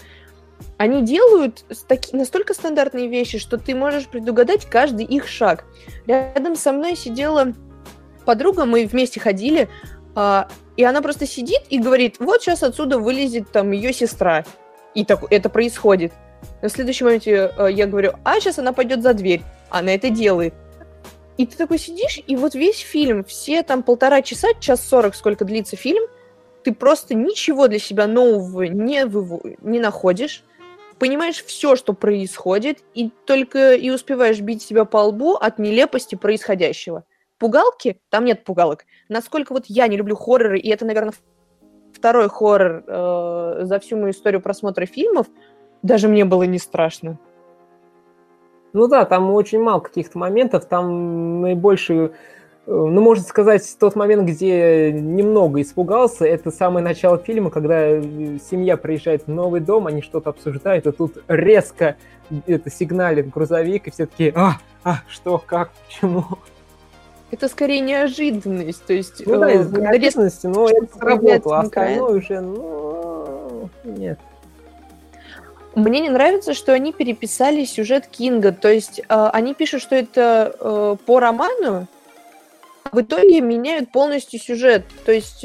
Они 0.76 1.02
делают 1.02 1.64
таки, 1.88 2.16
настолько 2.16 2.54
стандартные 2.54 3.08
вещи, 3.08 3.38
что 3.38 3.58
ты 3.58 3.74
можешь 3.74 4.06
предугадать 4.06 4.66
каждый 4.66 5.04
их 5.04 5.26
шаг. 5.26 5.64
Рядом 6.06 6.54
со 6.54 6.70
мной 6.70 6.94
сидела 6.94 7.54
подруга, 8.24 8.66
мы 8.66 8.86
вместе 8.86 9.18
ходили, 9.18 9.68
а, 10.14 10.48
и 10.76 10.84
она 10.84 11.02
просто 11.02 11.26
сидит 11.26 11.62
и 11.68 11.78
говорит, 11.78 12.16
вот 12.18 12.42
сейчас 12.42 12.62
отсюда 12.62 12.98
вылезет 12.98 13.50
там 13.52 13.70
ее 13.70 13.92
сестра. 13.92 14.44
И 14.94 15.04
так, 15.04 15.24
это 15.30 15.48
происходит. 15.48 16.12
На 16.62 16.68
следующем 16.68 17.06
моменте 17.06 17.52
э, 17.56 17.68
я 17.70 17.86
говорю, 17.86 18.12
а 18.24 18.40
сейчас 18.40 18.58
она 18.58 18.72
пойдет 18.72 19.02
за 19.02 19.14
дверь. 19.14 19.42
Она 19.70 19.94
это 19.94 20.10
делает. 20.10 20.54
И 21.36 21.46
ты 21.46 21.56
такой 21.56 21.78
сидишь, 21.78 22.20
и 22.24 22.36
вот 22.36 22.54
весь 22.54 22.78
фильм, 22.78 23.24
все 23.24 23.62
там 23.62 23.82
полтора 23.82 24.22
часа, 24.22 24.48
час 24.60 24.86
сорок, 24.86 25.16
сколько 25.16 25.44
длится 25.44 25.74
фильм, 25.74 26.04
ты 26.62 26.72
просто 26.72 27.14
ничего 27.14 27.66
для 27.66 27.80
себя 27.80 28.06
нового 28.06 28.62
не, 28.62 29.04
выв... 29.04 29.42
не 29.60 29.80
находишь, 29.80 30.44
понимаешь 30.98 31.42
все, 31.44 31.74
что 31.74 31.92
происходит, 31.92 32.78
и 32.94 33.10
только 33.26 33.74
и 33.74 33.90
успеваешь 33.90 34.38
бить 34.40 34.62
себя 34.62 34.84
по 34.84 34.98
лбу 34.98 35.34
от 35.34 35.58
нелепости 35.58 36.14
происходящего 36.14 37.04
пугалки, 37.44 38.00
там 38.08 38.24
нет 38.24 38.42
пугалок. 38.42 38.86
Насколько 39.10 39.52
вот 39.52 39.64
я 39.66 39.86
не 39.86 39.98
люблю 39.98 40.16
хорроры, 40.16 40.58
и 40.58 40.70
это, 40.70 40.86
наверное, 40.86 41.12
второй 41.92 42.30
хоррор 42.30 42.84
э, 42.86 43.58
за 43.64 43.78
всю 43.80 43.98
мою 43.98 44.12
историю 44.12 44.40
просмотра 44.40 44.86
фильмов, 44.86 45.26
даже 45.82 46.08
мне 46.08 46.24
было 46.24 46.44
не 46.44 46.58
страшно. 46.58 47.18
Ну 48.72 48.88
да, 48.88 49.04
там 49.04 49.30
очень 49.30 49.60
мало 49.60 49.80
каких-то 49.80 50.16
моментов, 50.16 50.64
там 50.64 51.42
наибольший, 51.42 52.06
э, 52.06 52.10
ну, 52.66 53.02
можно 53.02 53.22
сказать, 53.22 53.76
тот 53.78 53.94
момент, 53.94 54.26
где 54.26 54.90
немного 54.90 55.60
испугался, 55.60 56.24
это 56.24 56.50
самое 56.50 56.82
начало 56.82 57.18
фильма, 57.18 57.50
когда 57.50 57.88
э, 57.88 58.38
семья 58.38 58.78
приезжает 58.78 59.26
в 59.26 59.28
новый 59.28 59.60
дом, 59.60 59.86
они 59.86 60.00
что-то 60.00 60.30
обсуждают, 60.30 60.86
и 60.86 60.92
тут 60.92 61.22
резко 61.28 61.96
это 62.46 62.70
сигналит 62.70 63.28
грузовик, 63.28 63.86
и 63.86 63.90
все 63.90 64.06
таки 64.06 64.32
а, 64.34 64.52
а, 64.82 65.00
что, 65.08 65.36
как, 65.36 65.72
почему? 65.86 66.24
Это 67.34 67.48
скорее 67.48 67.80
неожиданность, 67.80 68.84
то 68.84 68.92
есть... 68.92 69.26
Ну 69.26 69.40
да, 69.40 69.50
из 69.50 69.68
неожиданности, 69.72 70.46
но 70.46 70.68
это 70.68 70.86
сработало, 70.96 71.56
а 71.56 71.60
остальное 71.62 72.16
уже, 72.16 72.40
ну, 72.40 73.68
нет. 73.82 74.20
Мне 75.74 75.98
не 75.98 76.10
нравится, 76.10 76.54
что 76.54 76.72
они 76.72 76.92
переписали 76.92 77.64
сюжет 77.64 78.06
Кинга, 78.06 78.52
то 78.52 78.68
есть 78.68 79.00
э, 79.00 79.30
они 79.32 79.52
пишут, 79.54 79.82
что 79.82 79.96
это 79.96 80.54
э, 80.60 80.96
по 81.04 81.18
роману, 81.18 81.88
а 82.84 82.94
в 82.94 83.00
итоге 83.00 83.40
меняют 83.40 83.90
полностью 83.90 84.38
сюжет, 84.38 84.84
то 85.04 85.10
есть 85.10 85.44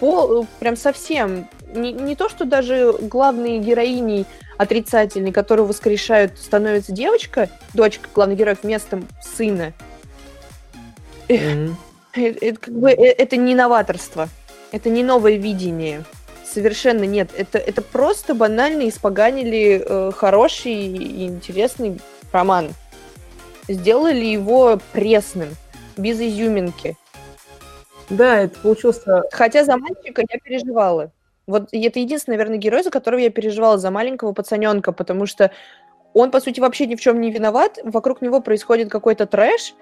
по, 0.00 0.44
прям 0.58 0.74
совсем. 0.74 1.48
Не, 1.72 1.92
не 1.92 2.16
то, 2.16 2.28
что 2.28 2.46
даже 2.46 2.96
главные 3.00 3.60
героини 3.60 4.26
отрицательные, 4.56 5.32
которую 5.32 5.68
воскрешают, 5.68 6.36
становится 6.36 6.90
девочка, 6.90 7.48
дочка 7.74 8.08
главных 8.12 8.38
героев 8.38 8.58
вместо 8.64 9.00
сына, 9.22 9.72
Mm-hmm. 11.28 11.74
Это, 12.14 12.46
это, 12.46 12.60
как 12.60 12.74
бы, 12.74 12.90
э, 12.90 13.12
это 13.12 13.36
не 13.36 13.54
новаторство, 13.54 14.28
это 14.72 14.90
не 14.90 15.02
новое 15.02 15.36
видение. 15.36 16.04
Совершенно 16.44 17.04
нет. 17.04 17.30
Это, 17.36 17.58
это 17.58 17.82
просто 17.82 18.34
банально 18.34 18.88
испоганили 18.88 19.84
э, 19.84 20.12
хороший 20.16 20.72
и 20.72 21.26
интересный 21.26 22.00
роман. 22.32 22.70
Сделали 23.68 24.24
его 24.24 24.80
пресным, 24.92 25.50
без 25.98 26.18
изюминки. 26.20 26.96
Да, 28.08 28.40
это 28.40 28.58
получился... 28.60 29.22
Хотя 29.30 29.64
за 29.64 29.76
мальчика 29.76 30.22
я 30.28 30.38
переживала. 30.38 31.12
Вот 31.46 31.68
это 31.72 31.98
единственный, 31.98 32.36
наверное, 32.36 32.58
герой, 32.58 32.82
за 32.82 32.90
которого 32.90 33.20
я 33.20 33.30
переживала, 33.30 33.76
за 33.76 33.90
маленького 33.90 34.32
пацаненка, 34.32 34.92
потому 34.92 35.26
что 35.26 35.50
он, 36.14 36.30
по 36.30 36.40
сути, 36.40 36.60
вообще 36.60 36.86
ни 36.86 36.94
в 36.94 37.00
чем 37.00 37.20
не 37.20 37.30
виноват. 37.30 37.78
Вокруг 37.84 38.22
него 38.22 38.40
происходит 38.40 38.90
какой-то 38.90 39.26
трэш, 39.26 39.74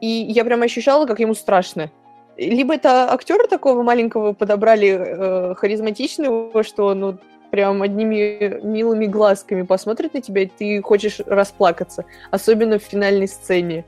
и 0.00 0.06
я 0.06 0.44
прям 0.44 0.62
ощущала, 0.62 1.06
как 1.06 1.20
ему 1.20 1.34
страшно. 1.34 1.90
Либо 2.36 2.74
это 2.74 3.10
актера 3.12 3.46
такого 3.46 3.82
маленького 3.82 4.32
подобрали 4.32 4.88
э, 4.88 5.54
харизматичного, 5.54 6.62
что 6.62 6.86
он 6.86 7.00
ну, 7.00 7.18
прям 7.50 7.80
одними 7.82 8.60
милыми 8.62 9.06
глазками 9.06 9.62
посмотрит 9.62 10.14
на 10.14 10.20
тебя, 10.20 10.42
и 10.42 10.46
ты 10.46 10.82
хочешь 10.82 11.20
расплакаться. 11.24 12.04
Особенно 12.30 12.78
в 12.78 12.82
финальной 12.82 13.28
сцене. 13.28 13.86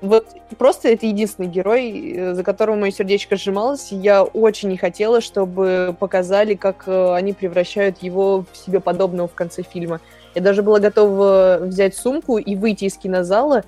вот 0.00 0.28
просто 0.56 0.88
это 0.88 1.04
единственный 1.06 1.48
герой, 1.48 2.14
э, 2.16 2.34
за 2.34 2.42
которого 2.42 2.76
мое 2.76 2.90
сердечко 2.90 3.36
сжималось. 3.36 3.88
Я 3.90 4.22
очень 4.22 4.70
не 4.70 4.78
хотела, 4.78 5.20
чтобы 5.20 5.94
показали, 5.98 6.54
как 6.54 6.84
э, 6.86 7.12
они 7.14 7.34
превращают 7.34 8.02
его 8.02 8.46
в 8.50 8.56
себе 8.56 8.80
подобного 8.80 9.28
в 9.28 9.34
конце 9.34 9.62
фильма. 9.62 10.00
Я 10.34 10.40
даже 10.40 10.62
была 10.62 10.78
готова 10.78 11.58
взять 11.62 11.96
сумку 11.96 12.38
и 12.38 12.54
выйти 12.54 12.84
из 12.84 12.96
кинозала. 12.96 13.64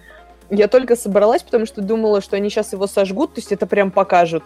Я 0.51 0.69
только 0.69 0.97
собралась, 0.97 1.43
потому 1.43 1.67
что 1.67 1.81
думала, 1.81 2.21
что 2.21 2.37
они 2.37 2.51
сейчас 2.51 2.73
его 2.73 2.87
сожгут, 2.87 3.35
то 3.35 3.41
есть 3.41 3.53
это 3.53 3.67
прям 3.67 3.91
покажут. 3.91 4.45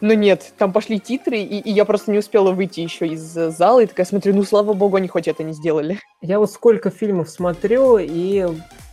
Но 0.00 0.14
нет, 0.14 0.52
там 0.56 0.72
пошли 0.72 1.00
титры, 1.00 1.38
и, 1.38 1.58
и 1.58 1.70
я 1.70 1.84
просто 1.84 2.12
не 2.12 2.18
успела 2.18 2.52
выйти 2.52 2.78
еще 2.80 3.08
из 3.08 3.20
зала, 3.20 3.80
и 3.80 3.86
такая 3.86 4.06
смотрю, 4.06 4.34
ну 4.34 4.44
слава 4.44 4.72
богу, 4.72 4.96
они 4.96 5.08
хоть 5.08 5.28
это 5.28 5.42
не 5.42 5.52
сделали. 5.52 5.98
Я 6.22 6.38
вот 6.38 6.50
сколько 6.52 6.90
фильмов 6.90 7.28
смотрю, 7.28 7.98
и 7.98 8.46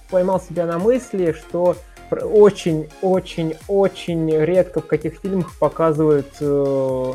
поймал 0.09 0.41
себя 0.41 0.65
на 0.65 0.79
мысли, 0.79 1.33
что 1.33 1.77
очень-очень-очень 2.11 4.31
редко 4.31 4.81
в 4.81 4.87
каких 4.87 5.19
фильмах 5.21 5.57
показывают 5.59 6.33
э, 6.39 7.13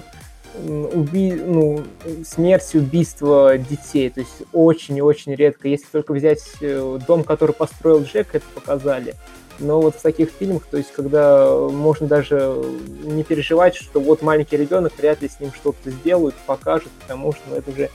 уби... 0.54 1.32
ну, 1.32 1.84
смерть, 2.24 2.74
убийство 2.74 3.56
детей. 3.58 4.10
То 4.10 4.20
есть 4.20 4.42
очень-очень 4.52 5.34
редко. 5.34 5.68
Если 5.68 5.86
только 5.86 6.12
взять 6.12 6.42
э, 6.60 6.98
дом, 7.06 7.24
который 7.24 7.52
построил 7.52 8.02
Джек, 8.02 8.34
это 8.34 8.46
показали. 8.54 9.14
Но 9.58 9.80
вот 9.80 9.94
в 9.94 10.02
таких 10.02 10.30
фильмах, 10.30 10.64
то 10.64 10.78
есть 10.78 10.90
когда 10.92 11.54
можно 11.54 12.06
даже 12.06 12.64
не 13.02 13.22
переживать, 13.22 13.76
что 13.76 14.00
вот 14.00 14.22
маленький 14.22 14.56
ребенок, 14.56 14.92
вряд 14.96 15.20
ли 15.20 15.28
с 15.28 15.38
ним 15.38 15.52
что-то 15.52 15.90
сделают, 15.90 16.34
покажут, 16.46 16.90
потому 17.02 17.32
что 17.32 17.42
ну, 17.50 17.56
это 17.56 17.70
уже 17.70 17.90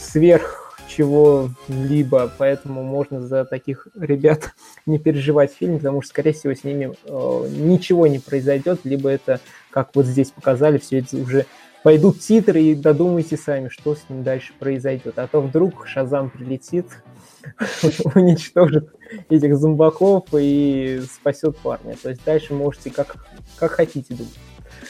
сверх 0.00 0.62
чего-либо, 0.88 2.30
поэтому 2.36 2.82
можно 2.82 3.20
за 3.20 3.44
таких 3.44 3.88
ребят 3.98 4.54
не 4.86 4.98
переживать 4.98 5.52
фильм, 5.52 5.78
потому 5.78 6.02
что, 6.02 6.10
скорее 6.10 6.32
всего, 6.32 6.54
с 6.54 6.64
ними 6.64 6.92
э, 7.04 7.48
ничего 7.50 8.06
не 8.06 8.18
произойдет, 8.18 8.80
либо 8.84 9.08
это, 9.08 9.40
как 9.72 9.90
вот 9.94 10.06
здесь 10.06 10.30
показали, 10.30 10.78
все 10.78 11.00
это 11.00 11.16
уже 11.16 11.46
пойдут 11.82 12.20
титры 12.20 12.62
и 12.62 12.74
додумайте 12.74 13.36
сами, 13.36 13.68
что 13.68 13.94
с 13.94 14.08
ним 14.08 14.22
дальше 14.22 14.52
произойдет. 14.58 15.18
А 15.18 15.26
то 15.26 15.40
вдруг 15.40 15.86
Шазам 15.86 16.30
прилетит, 16.30 16.86
уничтожит 18.14 18.90
этих 19.28 19.56
зомбаков 19.56 20.26
и 20.32 21.02
спасет 21.12 21.56
парня. 21.58 21.96
То 22.00 22.10
есть 22.10 22.24
дальше 22.24 22.54
можете 22.54 22.90
как, 22.90 23.16
как 23.56 23.72
хотите 23.72 24.14
думать. 24.14 24.38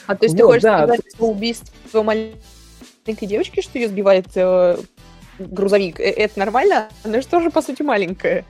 А 0.05 0.15
то 0.15 0.25
есть 0.25 0.35
вот, 0.35 0.41
ты 0.41 0.45
хочешь 0.45 0.63
да, 0.63 0.77
сказать, 0.79 1.01
что 1.13 1.27
убийство 1.27 2.03
маленькой 2.03 3.25
девочки, 3.25 3.61
что 3.61 3.79
ее 3.79 3.87
сбивает 3.87 4.27
э, 4.35 4.77
грузовик, 5.39 5.99
э, 5.99 6.03
это 6.03 6.39
нормально? 6.39 6.89
Она 7.03 7.21
же 7.21 7.27
тоже, 7.27 7.49
по 7.49 7.61
сути, 7.61 7.81
маленькая. 7.81 8.45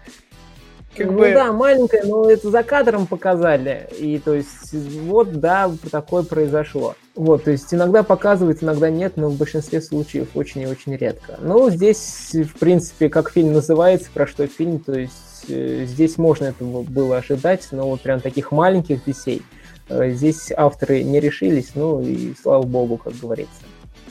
Как 0.96 1.08
ну 1.08 1.20
бы... 1.20 1.34
да, 1.34 1.52
маленькая, 1.52 2.04
но 2.04 2.30
это 2.30 2.50
за 2.50 2.64
кадром 2.64 3.08
показали. 3.08 3.88
И 3.98 4.20
то 4.20 4.34
есть 4.34 4.74
вот, 4.74 5.32
да, 5.40 5.72
такое 5.92 6.24
произошло. 6.24 6.96
Вот, 7.16 7.44
то 7.44 7.52
есть 7.52 7.74
иногда 7.74 8.04
показывают, 8.04 8.64
иногда 8.64 8.90
нет, 8.90 9.14
но 9.18 9.30
в 9.30 9.38
большинстве 9.38 9.82
случаев 9.82 10.30
очень 10.36 10.62
и 10.62 10.68
очень 10.68 10.96
редко. 10.96 11.38
Ну, 11.42 11.70
здесь, 11.70 12.32
в 12.34 12.58
принципе, 12.58 13.10
как 13.10 13.32
фильм 13.32 13.54
называется, 13.54 14.10
про 14.14 14.26
что 14.26 14.48
фильм, 14.48 14.80
то 14.80 14.94
есть 14.94 15.46
э, 15.48 15.86
здесь 15.86 16.18
можно 16.18 16.46
этого 16.46 16.82
было 16.82 17.18
ожидать, 17.18 17.68
но 17.72 17.88
вот 17.90 18.02
прям 18.02 18.20
таких 18.20 18.52
маленьких 18.52 19.06
детей 19.06 19.44
э, 19.90 20.12
здесь 20.12 20.52
авторы 20.56 21.04
не 21.04 21.20
решились, 21.20 21.72
ну 21.76 22.02
и 22.02 22.34
слава 22.42 22.64
богу, 22.64 22.98
как 22.98 23.14
говорится. 23.14 23.62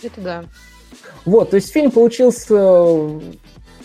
Это 0.00 0.20
да. 0.20 0.44
Вот, 1.24 1.50
то 1.50 1.56
есть 1.56 1.72
фильм 1.72 1.90
получился 1.90 3.20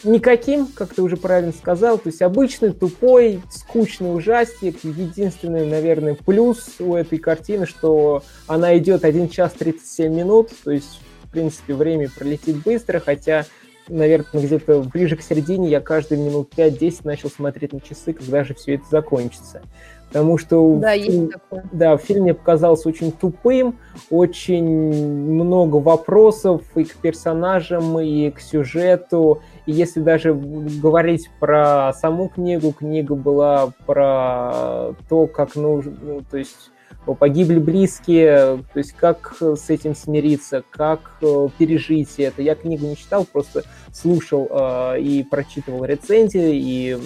никаким, 0.04 0.68
как 0.68 0.94
ты 0.94 1.02
уже 1.02 1.18
правильно 1.18 1.52
сказал, 1.52 1.98
то 1.98 2.08
есть 2.08 2.22
обычный, 2.22 2.72
тупой, 2.72 3.42
скучный 3.50 4.16
ужастик. 4.16 4.84
Единственный, 4.84 5.66
наверное, 5.66 6.16
плюс 6.16 6.76
у 6.80 6.96
этой 6.96 7.18
картины, 7.18 7.66
что 7.66 8.24
она 8.48 8.78
идет 8.78 9.06
1 9.06 9.30
час 9.30 9.54
37 9.54 10.14
минут, 10.14 10.50
то 10.64 10.72
есть, 10.72 11.00
в 11.24 11.32
принципе, 11.32 11.74
время 11.74 12.10
пролетит 12.10 12.64
быстро, 12.64 13.00
хотя, 13.00 13.46
наверное, 13.88 14.44
где-то 14.44 14.82
ближе 14.82 15.16
к 15.16 15.22
середине 15.22 15.70
я 15.70 15.82
каждые 15.82 16.22
минут 16.22 16.52
5-10 16.56 17.02
начал 17.04 17.30
смотреть 17.30 17.74
на 17.74 17.82
часы, 17.82 18.14
когда 18.14 18.44
же 18.44 18.54
все 18.54 18.76
это 18.76 18.86
закончится. 18.90 19.62
Потому 20.08 20.38
что 20.38 20.76
да, 20.78 20.93
такое. 21.32 21.65
Да, 21.72 21.98
фильм 21.98 22.24
мне 22.24 22.34
показался 22.34 22.88
очень 22.88 23.12
тупым, 23.12 23.78
очень 24.10 24.63
много 24.63 25.78
вопросов 25.78 26.63
и 26.76 26.86
к 26.86 26.96
персонажам, 26.96 28.00
и 28.00 28.32
к 28.32 28.39
сюжету. 28.39 29.41
И 29.65 29.74
если 29.74 30.00
даже 30.00 30.34
говорить 30.34 31.30
про 31.39 31.91
саму 31.93 32.30
книгу, 32.30 32.72
книга 32.72 33.15
была 33.15 33.74
про 33.86 34.93
то, 35.10 35.28
как 35.28 35.56
нужно, 35.56 35.93
ну, 36.02 36.22
то 36.30 36.38
есть 36.38 36.72
погибли 37.13 37.60
близкие, 37.60 38.63
то 38.74 38.78
есть 38.78 38.93
как 38.93 39.36
с 39.39 39.70
этим 39.70 39.96
смириться, 39.96 40.63
как 40.70 41.00
э, 41.22 41.48
пережить 41.58 42.15
это. 42.17 42.41
Я 42.41 42.56
книгу 42.56 42.86
не 42.86 42.98
читал, 42.98 43.26
просто 43.26 43.63
слушал 43.93 44.48
э, 44.50 45.00
и 45.00 45.24
прочитывал 45.24 45.86
рецензии, 45.86 46.56
и 46.56 46.98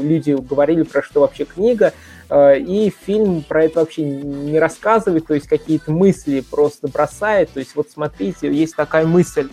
люди 0.00 0.32
говорили 0.32 0.82
про 0.82 1.02
что 1.02 1.20
вообще 1.20 1.44
книга, 1.44 1.92
э, 2.28 2.58
и 2.58 2.92
фильм 3.04 3.42
про 3.42 3.64
это 3.64 3.80
вообще 3.80 4.04
не 4.04 4.58
рассказывает, 4.58 5.26
то 5.26 5.34
есть 5.34 5.48
какие-то 5.48 5.92
мысли 5.92 6.40
просто 6.40 6.88
бросает, 6.88 7.50
то 7.50 7.60
есть 7.60 7.74
вот 7.74 7.90
смотрите, 7.90 8.52
есть 8.52 8.76
такая 8.76 9.06
мысль, 9.06 9.48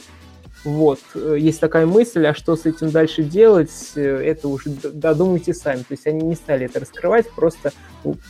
вот, 0.65 0.99
э, 1.15 1.37
есть 1.39 1.59
такая 1.61 1.85
мысль, 1.85 2.25
а 2.25 2.33
что 2.33 2.55
с 2.55 2.65
этим 2.65 2.91
дальше 2.91 3.23
делать, 3.23 3.71
э, 3.95 4.01
это 4.01 4.49
уже 4.49 4.69
додумайте 4.69 5.53
сами. 5.53 5.79
То 5.79 5.91
есть 5.91 6.05
они 6.05 6.21
не 6.25 6.35
стали 6.35 6.65
это 6.65 6.81
раскрывать, 6.81 7.29
просто 7.31 7.71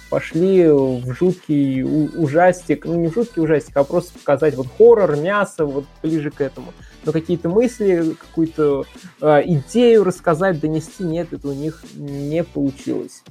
пошли 0.10 0.68
в 0.68 1.12
жуткий 1.14 1.84
ужастик, 1.84 2.86
ну 2.86 2.96
не 2.96 3.08
в 3.08 3.14
жуткий 3.14 3.42
ужастик, 3.42 3.76
а 3.78 3.84
просто 3.84 4.18
показать 4.18 4.56
вот 4.56 4.68
хоррор, 4.78 5.16
мясо, 5.16 5.66
вот 5.66 5.86
ближе 6.04 6.30
к 6.30 6.42
этому. 6.42 6.74
Но 7.04 7.12
какие-то 7.12 7.50
мысли, 7.50 8.16
какую-то 8.20 8.86
э, 9.22 9.42
идею 9.46 10.04
рассказать, 10.04 10.60
донести, 10.60 11.04
нет, 11.04 11.34
это 11.34 11.48
у 11.48 11.54
них 11.54 11.84
не 11.96 12.44
получилось. 12.44 13.24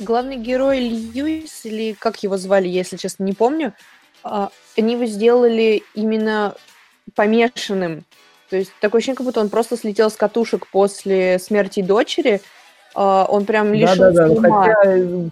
Главный 0.00 0.36
герой 0.36 0.80
Льюис, 0.80 1.64
или 1.64 1.92
как 1.92 2.22
его 2.22 2.36
звали, 2.36 2.66
если 2.66 2.96
честно, 2.96 3.22
не 3.24 3.32
помню, 3.32 3.74
э, 4.24 4.48
они 4.76 4.94
его 4.94 5.04
сделали 5.04 5.84
именно 5.94 6.56
помешанным 7.14 8.04
то 8.50 8.56
есть 8.56 8.72
такое 8.80 8.98
ощущение, 8.98 9.16
как 9.16 9.26
будто 9.26 9.40
он 9.40 9.48
просто 9.48 9.76
слетел 9.76 10.10
с 10.10 10.16
катушек 10.16 10.66
после 10.66 11.38
смерти 11.38 11.82
дочери. 11.82 12.40
А, 12.94 13.24
он 13.28 13.44
прям 13.44 13.72
лишился 13.72 14.10
да, 14.10 14.28
да, 14.28 14.34
да. 14.34 14.50
Хотя, 14.50 15.30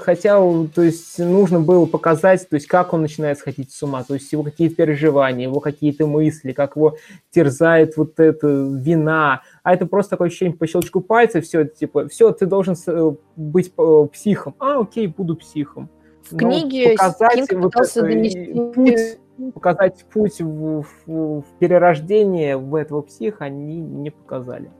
хотя, 0.00 0.38
то 0.74 0.82
есть 0.82 1.18
нужно 1.18 1.60
было 1.60 1.84
показать, 1.84 2.48
то 2.48 2.54
есть 2.54 2.66
как 2.66 2.94
он 2.94 3.02
начинает 3.02 3.38
сходить 3.38 3.70
с 3.70 3.82
ума, 3.82 4.02
то 4.02 4.14
есть 4.14 4.32
его 4.32 4.42
какие-то 4.42 4.76
переживания, 4.76 5.44
его 5.44 5.60
какие-то 5.60 6.06
мысли, 6.06 6.52
как 6.52 6.76
его 6.76 6.96
терзает 7.30 7.98
вот 7.98 8.18
эта 8.18 8.46
вина. 8.46 9.42
А 9.62 9.74
это 9.74 9.84
просто 9.84 10.10
такое 10.10 10.28
ощущение 10.28 10.56
по 10.56 10.66
щелчку 10.66 11.02
пальца, 11.02 11.42
все, 11.42 11.66
типа, 11.66 12.08
все, 12.08 12.32
ты 12.32 12.46
должен 12.46 12.74
э, 12.86 13.12
быть 13.36 13.72
э, 13.76 14.06
психом. 14.10 14.54
А, 14.58 14.80
окей, 14.80 15.06
буду 15.06 15.36
психом. 15.36 15.90
В 16.30 16.36
книге 16.36 16.90
показать 16.90 17.52
вот 17.52 17.74
это, 17.76 18.02
донести... 18.02 18.54
путь 18.74 19.18
показать 19.54 20.04
путь 20.12 20.40
в, 20.40 20.82
в, 20.82 20.86
в 21.06 21.44
перерождение 21.58 22.56
в 22.56 22.74
этого 22.74 23.02
психа 23.02 23.44
они 23.44 23.78
не 23.80 24.10
показали. 24.10 24.70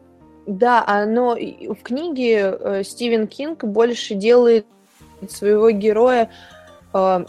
Да, 0.46 0.82
а, 0.86 1.06
но 1.06 1.34
в 1.36 1.82
книге 1.82 2.56
э, 2.58 2.82
Стивен 2.82 3.26
Кинг 3.26 3.64
больше 3.64 4.14
делает 4.14 4.66
своего 5.28 5.70
героя, 5.70 6.30
э, 6.94 7.24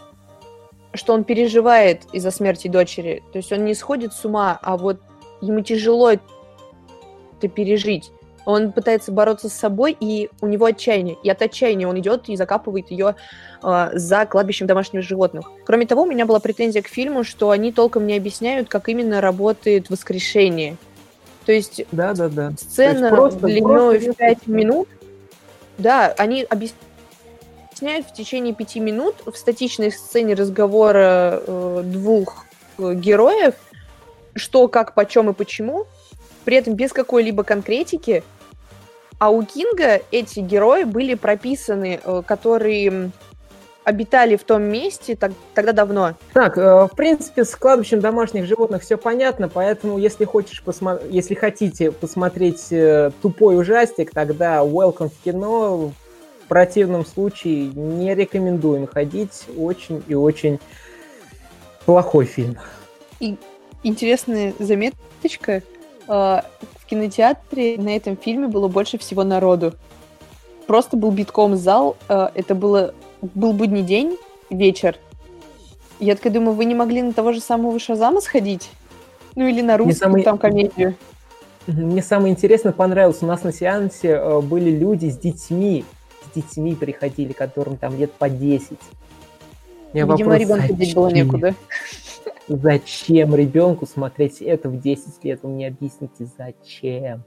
что 0.93 1.13
он 1.13 1.23
переживает 1.23 2.03
из-за 2.13 2.31
смерти 2.31 2.67
дочери. 2.67 3.21
То 3.31 3.37
есть 3.37 3.51
он 3.51 3.65
не 3.65 3.73
сходит 3.73 4.13
с 4.13 4.23
ума, 4.25 4.57
а 4.61 4.77
вот 4.77 4.99
ему 5.41 5.61
тяжело 5.61 6.11
это 6.11 7.47
пережить. 7.47 8.11
Он 8.49 8.71
пытается 8.71 9.11
бороться 9.11 9.47
с 9.47 9.53
собой, 9.53 9.95
и 9.99 10.31
у 10.41 10.47
него 10.47 10.65
отчаяние. 10.65 11.17
И 11.21 11.29
от 11.29 11.39
отчаяния 11.39 11.87
он 11.87 11.99
идет 11.99 12.29
и 12.29 12.35
закапывает 12.35 12.89
ее 12.89 13.15
э, 13.61 13.89
за 13.93 14.25
кладбищем 14.25 14.65
домашних 14.65 15.03
животных. 15.03 15.51
Кроме 15.65 15.85
того, 15.85 16.01
у 16.01 16.05
меня 16.07 16.25
была 16.25 16.39
претензия 16.39 16.81
к 16.81 16.87
фильму, 16.87 17.23
что 17.23 17.51
они 17.51 17.71
толком 17.71 18.07
не 18.07 18.17
объясняют, 18.17 18.67
как 18.67 18.89
именно 18.89 19.21
работает 19.21 19.91
воскрешение. 19.91 20.77
То 21.45 21.51
есть, 21.51 21.85
да, 21.91 22.15
да, 22.15 22.27
да. 22.27 22.53
сцена 22.57 23.09
просто, 23.09 23.45
длиной 23.45 23.99
просто 23.99 24.13
в 24.13 24.17
5 24.17 24.47
минут, 24.47 24.89
да, 25.77 26.11
они 26.17 26.41
объясняют 26.41 28.07
в 28.07 28.13
течение 28.13 28.55
пяти 28.55 28.79
минут 28.79 29.15
в 29.27 29.35
статичной 29.35 29.91
сцене 29.91 30.33
разговора 30.33 31.39
э, 31.45 31.81
двух 31.85 32.45
э, 32.79 32.95
героев, 32.95 33.53
что, 34.33 34.67
как, 34.67 34.95
почем 34.95 35.29
и 35.29 35.33
почему, 35.33 35.85
при 36.45 36.57
этом 36.57 36.73
без 36.73 36.91
какой-либо 36.93 37.43
конкретики. 37.43 38.23
А 39.19 39.29
у 39.29 39.43
Кинга 39.43 40.01
эти 40.11 40.39
герои 40.39 40.83
были 40.83 41.13
прописаны, 41.13 41.99
э, 42.03 42.21
которые 42.25 43.11
обитали 43.83 44.35
в 44.37 44.43
том 44.43 44.63
месте 44.63 45.15
так, 45.15 45.31
тогда 45.53 45.73
давно. 45.73 46.15
Так, 46.33 46.57
э, 46.57 46.85
в 46.85 46.95
принципе, 46.95 47.43
с 47.43 47.55
кладбищем 47.55 47.99
домашних 47.99 48.45
животных 48.45 48.81
все 48.81 48.97
понятно, 48.97 49.49
поэтому 49.49 49.97
если 49.97 50.23
хочешь 50.25 50.63
посмо... 50.63 50.99
если 51.09 51.35
хотите 51.35 51.91
посмотреть 51.91 52.71
э, 52.71 53.11
тупой 53.21 53.59
ужастик, 53.59 54.11
тогда 54.11 54.59
welcome 54.59 55.09
в 55.09 55.23
кино 55.23 55.91
противном 56.49 57.05
случае 57.05 57.67
не 57.67 58.13
рекомендуем 58.15 58.87
ходить. 58.87 59.45
Очень 59.57 60.03
и 60.07 60.15
очень 60.15 60.59
плохой 61.85 62.25
фильм. 62.25 62.57
И 63.19 63.37
интересная 63.83 64.53
заметочка. 64.59 65.61
В 66.89 66.91
кинотеатре 66.91 67.77
на 67.77 67.95
этом 67.95 68.17
фильме 68.17 68.47
было 68.47 68.67
больше 68.67 68.97
всего 68.97 69.23
народу. 69.23 69.75
Просто 70.65 70.97
был 70.97 71.11
битком 71.11 71.55
зал. 71.55 71.97
А, 72.07 72.31
это 72.33 72.55
было, 72.55 72.95
был 73.21 73.53
будний 73.53 73.83
день, 73.83 74.17
вечер. 74.49 74.97
Я 75.99 76.15
такая 76.15 76.33
думаю, 76.33 76.55
вы 76.55 76.65
не 76.65 76.73
могли 76.73 77.03
на 77.03 77.13
того 77.13 77.31
же 77.31 77.41
самого 77.41 77.77
Шазама 77.77 78.21
сходить? 78.21 78.71
Ну 79.35 79.47
или 79.47 79.61
на 79.61 79.77
русскую 79.77 79.97
самый... 79.97 80.23
там 80.23 80.39
комедию? 80.39 80.95
Мне 81.67 82.01
самое 82.01 82.33
интересное 82.33 82.71
понравилось, 82.71 83.21
у 83.21 83.27
нас 83.27 83.43
на 83.43 83.53
сеансе 83.53 84.13
э, 84.13 84.41
были 84.41 84.71
люди 84.71 85.09
с 85.09 85.17
детьми, 85.19 85.85
с 86.25 86.35
детьми 86.35 86.73
приходили, 86.73 87.33
которым 87.33 87.77
там 87.77 87.99
лет 87.99 88.11
по 88.13 88.29
10. 88.29 88.79
Видимо, 89.93 90.17
вопрос, 90.17 90.39
ребенку 90.39 90.73
здесь 90.73 90.93
было 90.93 91.07
некуда. 91.09 91.55
Зачем 92.47 93.35
ребенку 93.35 93.85
смотреть 93.85 94.41
это 94.41 94.69
в 94.69 94.79
10 94.79 95.23
лет? 95.23 95.39
Вы 95.43 95.49
мне 95.49 95.67
объясните, 95.67 96.27
зачем? 96.37 97.23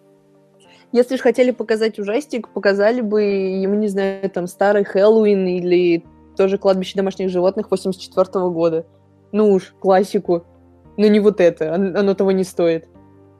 Если 0.90 1.16
же 1.16 1.22
хотели 1.22 1.52
показать 1.52 1.98
ужастик, 1.98 2.48
показали 2.48 3.00
бы 3.00 3.22
ему, 3.22 3.76
не 3.76 3.88
знаю, 3.88 4.28
там, 4.30 4.46
старый 4.46 4.84
Хэллоуин 4.84 5.46
или 5.46 6.04
тоже 6.36 6.58
«Кладбище 6.58 6.96
домашних 6.96 7.30
животных» 7.30 7.70
84 7.70 8.26
-го 8.26 8.50
года. 8.50 8.84
Ну 9.32 9.52
уж, 9.52 9.74
классику. 9.80 10.44
Но 10.96 11.06
не 11.06 11.20
вот 11.20 11.40
это, 11.40 11.74
оно 11.74 12.14
того 12.14 12.32
не 12.32 12.44
стоит. 12.44 12.88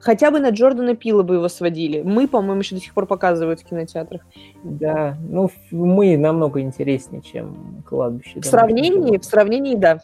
Хотя 0.03 0.31
бы 0.31 0.39
на 0.41 0.49
Джордана 0.49 0.95
Пила 0.95 1.23
бы 1.23 1.35
его 1.35 1.47
сводили. 1.47 2.01
Мы, 2.01 2.27
по-моему, 2.27 2.59
еще 2.59 2.75
до 2.75 2.81
сих 2.81 2.93
пор 2.93 3.05
показывают 3.05 3.61
в 3.61 3.63
кинотеатрах. 3.63 4.21
Да, 4.63 5.17
ну 5.29 5.49
мы 5.71 6.17
намного 6.17 6.59
интереснее, 6.59 7.21
чем 7.21 7.83
кладбище. 7.87 8.41
В 8.41 8.45
сравнении, 8.45 9.17
в 9.17 9.23
сравнении, 9.23 9.75
да. 9.75 9.99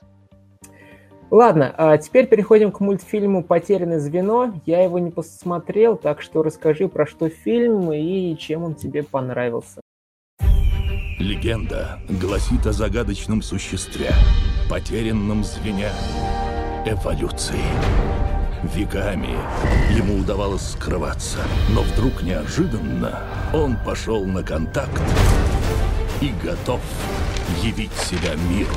Ладно, 1.30 1.74
а 1.78 1.98
теперь 1.98 2.28
переходим 2.28 2.72
к 2.72 2.80
мультфильму 2.80 3.44
«Потерянное 3.44 4.00
звено». 4.00 4.54
Я 4.66 4.82
его 4.84 5.00
не 5.00 5.12
посмотрел, 5.12 5.98
так 5.98 6.22
что 6.22 6.44
расскажи, 6.44 6.88
про 6.88 7.06
что 7.06 7.28
фильм 7.28 7.92
и 7.92 8.36
чем 8.38 8.64
он 8.64 8.76
тебе 8.76 9.04
понравился. 9.04 9.82
Легенда 11.20 12.00
гласит 12.10 12.66
о 12.66 12.72
загадочном 12.72 13.42
существе, 13.42 14.12
потерянном 14.70 15.44
звене 15.44 15.90
эволюции. 16.86 18.29
Веками 18.63 19.38
ему 19.98 20.19
удавалось 20.19 20.72
скрываться, 20.72 21.39
но 21.69 21.82
вдруг 21.82 22.22
неожиданно 22.24 23.24
он 23.54 23.78
пошел 23.86 24.26
на 24.26 24.43
контакт 24.43 25.02
и 26.19 26.34
готов 26.43 26.82
явить 27.63 27.93
себя 27.93 28.36
миру. 28.50 28.76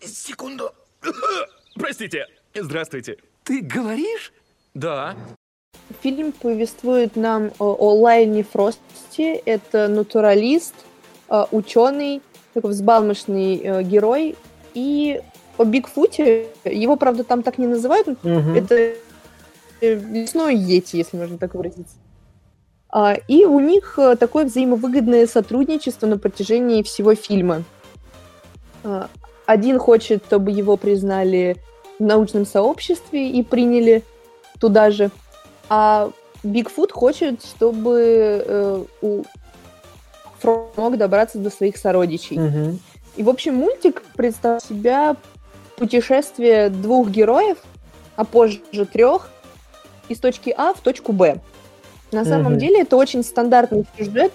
Секунду. 0.00 0.70
Простите. 1.74 2.26
Здравствуйте. 2.54 3.16
Ты 3.44 3.62
говоришь? 3.62 4.34
Да. 4.74 5.16
Фильм 6.02 6.32
повествует 6.32 7.16
нам 7.16 7.52
о, 7.58 7.72
о 7.72 7.94
Лайне 7.94 8.44
Фросте. 8.44 9.36
Это 9.46 9.88
натуралист, 9.88 10.74
э, 11.30 11.44
ученый, 11.52 12.20
такой 12.54 12.70
взбалмошный 12.70 13.60
э, 13.62 13.82
герой. 13.82 14.36
И 14.74 15.20
о 15.58 15.64
Бигфуте, 15.64 16.48
его, 16.64 16.96
правда, 16.96 17.24
там 17.24 17.42
так 17.42 17.58
не 17.58 17.66
называют, 17.66 18.08
угу. 18.08 18.54
это 18.54 18.94
лесной 19.80 20.56
Йети, 20.56 20.96
если 20.96 21.16
можно 21.16 21.38
так 21.38 21.54
выразиться. 21.54 21.94
А, 22.88 23.14
и 23.14 23.44
у 23.44 23.58
них 23.58 23.98
э, 23.98 24.16
такое 24.16 24.44
взаимовыгодное 24.44 25.26
сотрудничество 25.26 26.06
на 26.06 26.18
протяжении 26.18 26.82
всего 26.82 27.14
фильма. 27.14 27.64
А, 28.84 29.08
один 29.46 29.78
хочет, 29.78 30.24
чтобы 30.26 30.50
его 30.50 30.76
признали 30.76 31.56
в 31.98 32.02
научном 32.02 32.44
сообществе 32.44 33.30
и 33.30 33.42
приняли 33.42 34.04
туда 34.60 34.90
же, 34.90 35.10
а 35.68 36.10
Бигфут 36.42 36.92
хочет, 36.92 37.42
чтобы 37.44 38.44
э, 38.46 38.84
у 39.00 39.22
Фрог 40.42 40.76
мог 40.76 40.98
добраться 40.98 41.38
до 41.38 41.50
своих 41.50 41.76
сородичей. 41.76 42.38
Угу. 42.38 42.78
И, 43.16 43.22
в 43.22 43.28
общем, 43.28 43.54
мультик 43.54 44.02
представляет 44.16 44.64
себя 44.64 45.16
путешествие 45.76 46.68
двух 46.68 47.08
героев, 47.08 47.58
а 48.16 48.24
позже 48.24 48.60
трех, 48.92 49.30
из 50.08 50.18
точки 50.18 50.52
А 50.56 50.74
в 50.74 50.80
точку 50.80 51.12
Б. 51.12 51.40
На 52.10 52.24
самом 52.24 52.58
деле 52.58 52.82
это 52.82 52.96
очень 52.96 53.24
стандартный 53.24 53.86
сюжет 53.96 54.32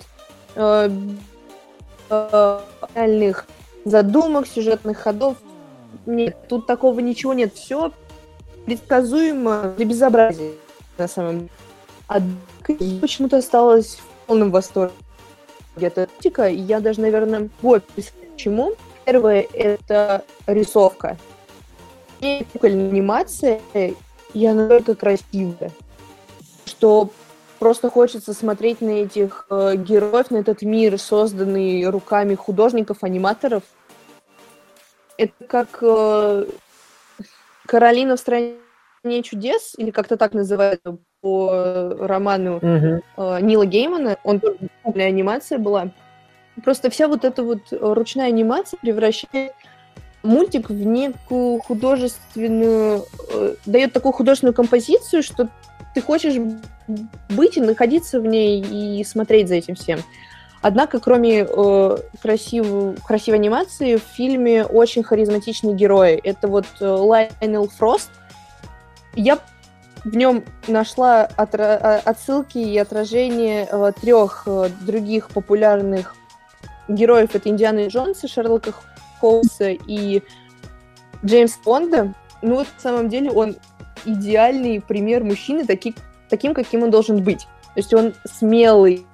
э, 0.55 0.89
э, 2.09 2.59
реальных 2.95 3.45
задумок, 3.85 4.47
сюжетных 4.47 4.97
ходов. 4.97 5.37
Нет, 6.07 6.35
тут 6.49 6.65
такого 6.65 6.99
ничего 7.01 7.33
нет. 7.33 7.53
Все 7.53 7.91
предсказуемо 8.65 9.75
до 9.77 9.85
безобразия 9.85 10.53
на 10.97 11.07
самом 11.07 11.37
деле. 11.39 11.49
А 12.07 12.19
почему-то 13.01 13.37
осталась 13.37 13.97
в 13.97 14.27
полном 14.27 14.49
восторге 14.49 14.93
и 16.47 16.55
я 16.55 16.79
даже, 16.79 17.01
наверное, 17.01 17.49
вот 17.61 17.83
почему. 18.35 18.73
Первое— 19.05 19.47
это 19.53 20.25
рисовка. 20.47 21.17
И 22.19 22.45
кукольная 22.51 22.89
анимация, 22.89 23.61
и 24.33 24.45
она 24.45 24.63
настолько 24.63 24.95
красивая, 24.95 25.71
что 26.65 27.09
просто 27.59 27.89
хочется 27.89 28.33
смотреть 28.33 28.81
на 28.81 28.89
этих 28.89 29.45
э, 29.49 29.75
героев, 29.77 30.31
на 30.31 30.37
этот 30.37 30.61
мир, 30.61 30.97
созданный 30.99 31.87
руками 31.89 32.35
художников, 32.35 33.03
аниматоров. 33.03 33.63
Это 35.17 35.33
как 35.47 35.79
э, 35.81 36.45
Каролина 37.65 38.15
в 38.15 38.19
стране 38.19 38.57
чудес, 39.23 39.73
или 39.77 39.91
как-то 39.91 40.17
так 40.17 40.33
называется 40.33 40.97
по 41.21 41.95
роману 41.99 42.57
mm-hmm. 42.57 43.01
э, 43.17 43.41
Нила 43.41 43.65
Геймана. 43.65 44.17
Он 44.23 44.39
тоже 44.39 44.57
анимация 44.83 45.57
была. 45.57 45.89
Просто 46.63 46.89
вся 46.89 47.07
вот 47.07 47.23
эта 47.25 47.43
вот 47.43 47.61
ручная 47.71 48.27
анимация 48.27 48.77
превращает 48.79 49.53
мультик 50.23 50.69
в 50.69 50.85
некую 50.85 51.59
художественную, 51.61 53.05
э, 53.33 53.55
дает 53.65 53.93
такую 53.93 54.13
художественную 54.13 54.53
композицию, 54.53 55.23
что 55.23 55.49
ты 55.93 56.01
хочешь 56.01 56.35
быть 57.29 57.57
и 57.57 57.61
находиться 57.61 58.19
в 58.19 58.25
ней 58.25 58.61
и 58.61 59.03
смотреть 59.03 59.47
за 59.47 59.55
этим 59.55 59.75
всем. 59.75 59.99
Однако, 60.61 60.99
кроме 60.99 61.47
э, 61.47 61.97
красивой, 62.21 62.95
красивой 63.05 63.39
анимации, 63.39 63.95
в 63.95 64.01
фильме 64.01 64.65
очень 64.65 65.03
харизматичные 65.03 65.75
герои. 65.75 66.15
Это 66.15 66.47
вот 66.47 66.65
э, 66.79 66.85
Лайнел 66.85 67.69
Фрост. 67.69 68.09
Я 69.15 69.39
в 70.03 70.15
нем 70.15 70.43
нашла 70.67 71.27
отра- 71.37 71.79
а, 71.81 72.01
отсылки 72.05 72.57
и 72.57 72.77
отражения 72.77 73.67
э, 73.69 73.91
трех 73.99 74.43
э, 74.45 74.69
других 74.81 75.29
популярных 75.29 76.15
героев. 76.87 77.35
Это 77.35 77.49
Индианы 77.49 77.87
Джонса, 77.87 78.27
Шерлока 78.27 78.73
Холмса 79.19 79.71
и 79.71 80.21
Джеймс 81.25 81.57
Бонда. 81.63 82.13
Ну 82.41 82.55
вот, 82.55 82.67
на 82.75 82.81
самом 82.81 83.09
деле, 83.09 83.31
он 83.31 83.55
идеальный 84.05 84.81
пример 84.81 85.23
мужчины, 85.23 85.65
таки, 85.65 85.95
таким, 86.29 86.53
каким 86.53 86.83
он 86.83 86.91
должен 86.91 87.23
быть. 87.23 87.41
То 87.41 87.79
есть 87.79 87.93
он 87.93 88.13
смелый, 88.25 89.05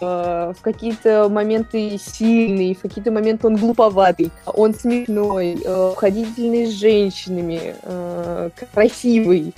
э, 0.00 0.52
в 0.56 0.60
какие-то 0.60 1.28
моменты 1.28 1.98
сильный, 1.98 2.74
в 2.74 2.80
какие-то 2.80 3.10
моменты 3.10 3.46
он 3.46 3.56
глуповатый, 3.56 4.30
он 4.46 4.74
смешной, 4.74 5.58
э, 5.64 5.92
ходительный 5.96 6.66
с 6.66 6.70
женщинами, 6.70 7.76
э, 7.82 8.50
красивый. 8.72 9.54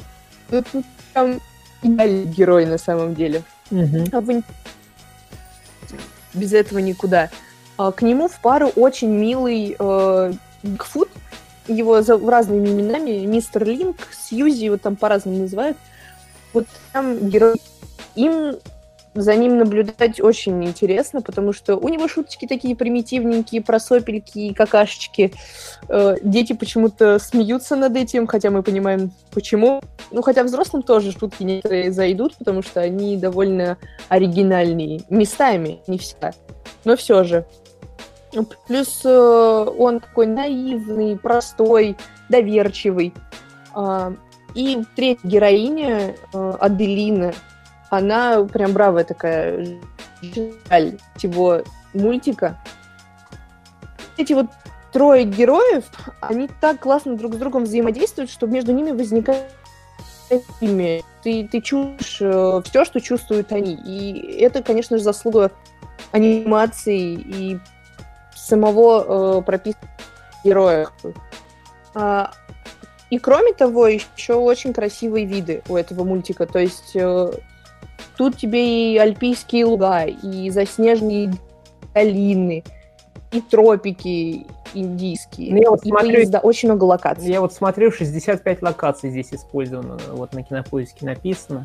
Тут, 0.50 0.66
тут 0.70 0.84
прям 1.12 1.40
идеальный 1.82 2.24
герой 2.24 2.66
на 2.66 2.78
самом 2.78 3.14
деле. 3.14 3.42
Угу. 3.70 4.42
Без 6.34 6.52
этого 6.52 6.78
никуда. 6.78 7.30
А, 7.78 7.92
к 7.92 8.02
нему 8.02 8.28
в 8.28 8.40
пару 8.40 8.68
очень 8.68 9.10
милый 9.10 9.76
э, 9.78 10.32
Бигфут, 10.62 11.08
его 11.68 12.02
за 12.02 12.18
разными 12.18 12.68
именами, 12.68 13.24
мистер 13.26 13.64
Линк, 13.64 13.96
Сьюзи, 14.12 14.64
его 14.64 14.76
там 14.76 14.96
по-разному 14.96 15.38
называют. 15.38 15.76
Вот 16.52 16.66
там 16.92 17.28
герой. 17.28 17.60
Им 18.14 18.56
за 19.16 19.34
ним 19.34 19.58
наблюдать 19.58 20.20
очень 20.20 20.64
интересно, 20.64 21.22
потому 21.22 21.52
что 21.52 21.76
у 21.76 21.88
него 21.88 22.06
шуточки 22.06 22.46
такие 22.46 22.76
примитивненькие, 22.76 23.62
просопельки 23.62 24.38
и 24.38 24.54
какашечки. 24.54 25.32
Э, 25.88 26.16
дети 26.22 26.52
почему-то 26.52 27.18
смеются 27.18 27.76
над 27.76 27.96
этим, 27.96 28.26
хотя 28.26 28.50
мы 28.50 28.62
понимаем, 28.62 29.10
почему. 29.32 29.82
Ну, 30.10 30.22
хотя 30.22 30.44
взрослым 30.44 30.82
тоже 30.82 31.12
шутки 31.12 31.42
некоторые 31.42 31.92
зайдут, 31.92 32.36
потому 32.36 32.62
что 32.62 32.80
они 32.80 33.16
довольно 33.16 33.78
оригинальные. 34.08 35.00
Местами, 35.10 35.80
не 35.86 35.98
всегда. 35.98 36.32
Но 36.84 36.96
все 36.96 37.24
же. 37.24 37.44
Плюс 38.68 39.00
э, 39.04 39.66
он 39.78 40.00
такой 40.00 40.26
наивный, 40.26 41.16
простой, 41.16 41.96
доверчивый. 42.28 43.14
Э, 43.74 44.12
И 44.54 44.82
третья 44.94 45.28
героиня, 45.28 46.14
э, 46.32 46.52
Аделина, 46.60 47.32
она 47.90 48.44
прям 48.44 48.72
бравая 48.72 49.04
такая, 49.04 49.78
жаль 50.22 50.98
его 51.20 51.62
мультика. 51.94 52.58
Эти 54.16 54.32
вот 54.32 54.46
трое 54.92 55.24
героев, 55.24 55.84
они 56.20 56.48
так 56.60 56.80
классно 56.80 57.16
друг 57.16 57.34
с 57.34 57.36
другом 57.36 57.64
взаимодействуют, 57.64 58.30
что 58.30 58.46
между 58.46 58.72
ними 58.72 58.92
возникает 58.92 59.50
ими. 60.60 61.04
Ты, 61.22 61.48
ты 61.50 61.60
чувствуешь 61.60 62.18
э, 62.20 62.62
все, 62.64 62.84
что 62.84 63.00
чувствуют 63.00 63.52
они. 63.52 63.74
И 63.74 64.40
это, 64.40 64.62
конечно 64.62 64.96
же, 64.96 65.02
заслуга 65.02 65.52
анимации 66.12 67.14
и 67.14 67.58
самого 68.34 69.38
э, 69.38 69.42
прописанного 69.42 69.90
героя. 70.44 70.88
А, 71.94 72.32
и 73.10 73.18
кроме 73.18 73.52
того, 73.52 73.86
еще 73.86 74.34
очень 74.34 74.72
красивые 74.72 75.26
виды 75.26 75.62
у 75.68 75.76
этого 75.76 76.04
мультика. 76.04 76.46
То 76.46 76.58
есть 76.58 76.92
э, 76.94 77.32
тут 78.16 78.36
тебе 78.36 78.94
и 78.94 78.98
альпийские 78.98 79.66
луга, 79.66 80.04
и 80.04 80.50
заснеженные 80.50 81.32
долины, 81.94 82.64
и 83.32 83.40
тропики 83.40 84.46
индийские, 84.74 85.54
ну, 85.54 85.62
я 85.62 85.70
вот 85.70 85.84
и 85.84 85.88
смотрю, 85.88 86.14
поезда, 86.14 86.38
очень 86.40 86.68
много 86.68 86.84
локаций. 86.84 87.28
Я 87.28 87.40
вот 87.40 87.52
смотрю, 87.52 87.90
65 87.90 88.62
локаций 88.62 89.10
здесь 89.10 89.32
использовано, 89.32 89.98
вот 90.12 90.34
на 90.34 90.42
кинопоиске 90.42 91.06
написано. 91.06 91.64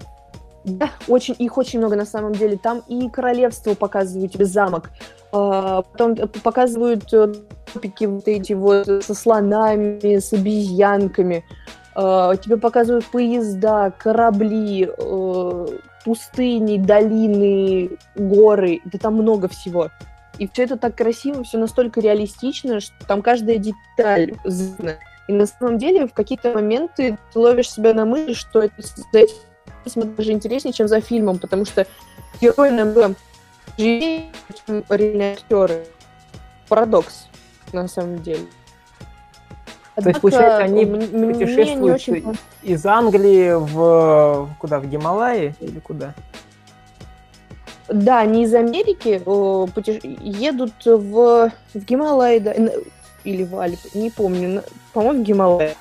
Да, 0.63 0.91
очень, 1.07 1.35
их 1.39 1.57
очень 1.57 1.79
много 1.79 1.95
на 1.95 2.05
самом 2.05 2.33
деле. 2.33 2.57
Там 2.57 2.83
и 2.87 3.09
королевство 3.09 3.73
показывают 3.73 4.33
тебе 4.33 4.45
замок, 4.45 4.91
а, 5.31 5.81
потом 5.81 6.15
показывают 6.43 7.11
э, 7.13 7.33
тропики 7.71 8.05
вот 8.05 8.27
эти 8.27 8.53
вот 8.53 9.03
со 9.03 9.13
слонами, 9.15 10.19
с 10.19 10.31
обезьянками. 10.33 11.43
А, 11.95 12.35
тебе 12.35 12.57
показывают 12.57 13.05
поезда, 13.05 13.91
корабли, 13.97 14.87
э, 14.95 15.67
пустыни, 16.03 16.77
долины, 16.77 17.97
горы. 18.15 18.81
Да 18.85 18.97
там 18.97 19.15
много 19.15 19.47
всего. 19.47 19.89
И 20.37 20.47
все 20.47 20.63
это 20.63 20.77
так 20.77 20.95
красиво, 20.95 21.43
все 21.43 21.57
настолько 21.57 21.99
реалистично, 21.99 22.79
что 22.79 22.95
там 23.05 23.21
каждая 23.21 23.57
деталь 23.57 24.33
знана. 24.43 24.97
И 25.27 25.33
на 25.33 25.45
самом 25.45 25.77
деле 25.77 26.07
в 26.07 26.13
какие-то 26.13 26.51
моменты 26.51 27.17
ты 27.31 27.39
ловишь 27.39 27.71
себя 27.71 27.93
на 27.93 28.05
мысли, 28.05 28.33
что 28.33 28.61
это 28.61 28.81
даже 29.85 30.31
интереснее, 30.31 30.73
чем 30.73 30.87
за 30.87 31.01
фильмом, 31.01 31.39
потому 31.39 31.65
что 31.65 31.85
герои 32.41 32.69
намного 32.69 33.15
живее, 33.77 34.31
чем 34.65 34.83
реальные 34.89 35.33
актеры. 35.33 35.85
Парадокс, 36.67 37.27
на 37.73 37.87
самом 37.87 38.21
деле. 38.21 38.45
Однако, 39.95 40.03
То 40.03 40.09
есть, 40.09 40.21
получается, 40.21 40.63
они 40.63 40.85
путешествуют 40.85 41.95
очень... 41.95 42.37
из 42.63 42.85
Англии 42.85 43.53
в 43.53 44.49
куда? 44.57 44.79
В 44.79 44.87
Гималаи 44.87 45.53
или 45.59 45.79
куда? 45.79 46.13
Да, 47.89 48.19
они 48.19 48.43
из 48.43 48.53
Америки 48.53 49.21
о, 49.25 49.67
путеш... 49.67 50.01
едут 50.03 50.73
в, 50.85 51.51
в 51.73 51.85
Гималаи, 51.85 52.39
да, 52.39 52.53
или 53.23 53.43
в 53.43 53.59
Альпы, 53.59 53.89
не 53.93 54.09
помню, 54.09 54.63
по-моему, 54.93 55.23
в 55.23 55.25
Гималаи. 55.25 55.75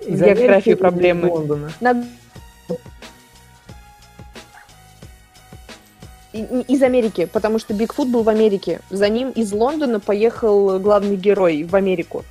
Из 0.00 0.20
географии 0.20 0.74
проблемы. 0.74 1.28
Лондона. 1.28 1.70
На 1.80 2.04
из 6.32 6.82
Америки, 6.82 7.24
потому 7.24 7.58
что 7.58 7.72
Бигфут 7.72 8.08
был 8.08 8.22
в 8.22 8.28
Америке. 8.28 8.80
За 8.90 9.08
ним 9.08 9.30
из 9.30 9.52
Лондона 9.52 10.00
поехал 10.00 10.78
главный 10.78 11.16
герой 11.16 11.64
в 11.64 11.74
Америку. 11.74 12.24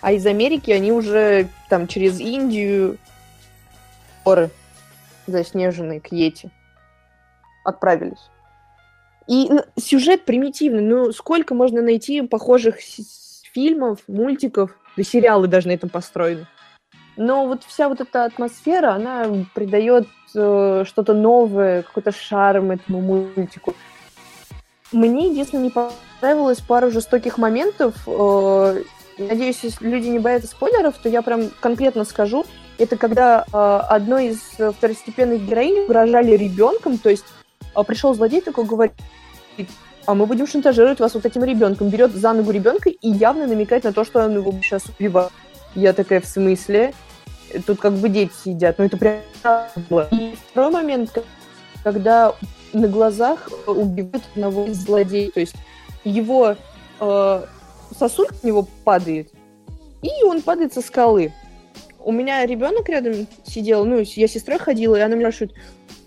А 0.00 0.12
из 0.12 0.26
Америки 0.26 0.70
они 0.70 0.92
уже 0.92 1.48
там 1.68 1.86
через 1.86 2.20
Индию, 2.20 2.96
горы 4.24 4.50
заснеженные 5.26 6.00
к 6.00 6.12
Йети, 6.12 6.50
отправились. 7.64 8.30
И 9.26 9.48
сюжет 9.78 10.24
примитивный. 10.24 10.82
Ну, 10.82 11.12
сколько 11.12 11.54
можно 11.54 11.82
найти 11.82 12.22
похожих 12.22 12.76
фильмов, 13.52 14.00
мультиков, 14.08 14.76
да 14.96 15.02
сериалы 15.04 15.46
даже 15.46 15.68
на 15.68 15.72
этом 15.72 15.88
построены. 15.88 16.46
Но 17.16 17.46
вот 17.46 17.64
вся 17.64 17.88
вот 17.88 18.00
эта 18.00 18.24
атмосфера, 18.24 18.94
она 18.94 19.26
придает 19.54 20.08
э, 20.34 20.84
что-то 20.86 21.12
новое, 21.12 21.82
какой-то 21.82 22.12
шарм 22.12 22.70
этому 22.70 23.00
мультику. 23.00 23.74
Мне 24.92 25.28
единственное 25.28 25.64
не 25.64 25.70
понравилось 25.70 26.60
пару 26.60 26.90
жестоких 26.90 27.36
моментов. 27.36 27.94
Э, 28.06 28.82
надеюсь, 29.28 29.60
если 29.62 29.88
люди 29.88 30.08
не 30.08 30.18
боятся 30.18 30.48
спойлеров, 30.48 30.96
то 30.98 31.08
я 31.08 31.22
прям 31.22 31.50
конкретно 31.60 32.04
скажу. 32.04 32.44
Это 32.78 32.96
когда 32.96 33.44
э, 33.52 33.80
одной 33.88 34.28
из 34.28 34.38
второстепенных 34.38 35.46
героинь 35.46 35.84
угрожали 35.84 36.36
ребенком, 36.36 36.98
то 36.98 37.10
есть 37.10 37.24
э, 37.74 37.82
пришел 37.84 38.14
злодей 38.14 38.40
такой 38.40 38.64
говорит, 38.64 38.94
а 40.06 40.14
мы 40.14 40.26
будем 40.26 40.46
шантажировать 40.46 40.98
вас 40.98 41.14
вот 41.14 41.26
этим 41.26 41.44
ребенком. 41.44 41.88
Берет 41.88 42.12
за 42.12 42.32
ногу 42.32 42.50
ребенка 42.50 42.88
и 42.88 43.08
явно 43.08 43.46
намекает 43.46 43.84
на 43.84 43.92
то, 43.92 44.04
что 44.04 44.24
он 44.24 44.34
его 44.34 44.52
сейчас 44.62 44.84
убивает. 44.98 45.30
Я 45.74 45.92
такая, 45.92 46.20
в 46.20 46.26
смысле? 46.26 46.94
Тут 47.66 47.80
как 47.80 47.92
бы 47.92 48.08
дети 48.08 48.32
сидят. 48.44 48.78
Ну, 48.78 48.86
это 48.86 48.96
прям. 48.96 49.20
И 50.10 50.36
второй 50.50 50.72
момент, 50.72 51.18
когда 51.84 52.34
на 52.72 52.88
глазах 52.88 53.48
убивают 53.66 54.24
одного 54.34 54.66
из 54.66 54.78
злодеев. 54.78 55.34
То 55.34 55.40
есть 55.40 55.56
его 56.04 56.56
э, 57.00 57.42
сосуль 57.98 58.28
к 58.28 58.44
него 58.44 58.66
падает, 58.84 59.30
и 60.02 60.24
он 60.24 60.42
падает 60.42 60.72
со 60.72 60.80
скалы. 60.80 61.32
У 62.02 62.12
меня 62.12 62.46
ребенок 62.46 62.88
рядом 62.88 63.26
сидел, 63.44 63.84
ну, 63.84 63.98
я 63.98 64.28
с 64.28 64.32
сестрой 64.32 64.58
ходила, 64.58 64.96
и 64.96 65.00
она 65.00 65.16
меня 65.16 65.30
спрашивает, 65.30 65.58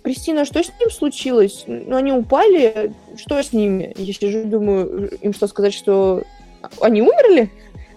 Кристина, 0.02 0.44
что 0.44 0.62
с 0.62 0.72
ним 0.80 0.90
случилось? 0.90 1.64
Ну, 1.68 1.96
они 1.96 2.12
упали, 2.12 2.94
что 3.16 3.42
с 3.42 3.54
ними? 3.54 3.94
Я 3.96 4.14
сижу, 4.14 4.44
думаю, 4.44 5.10
им 5.22 5.34
что 5.34 5.48
сказать, 5.48 5.74
что 5.74 6.24
они 6.82 7.02
умерли? 7.02 7.50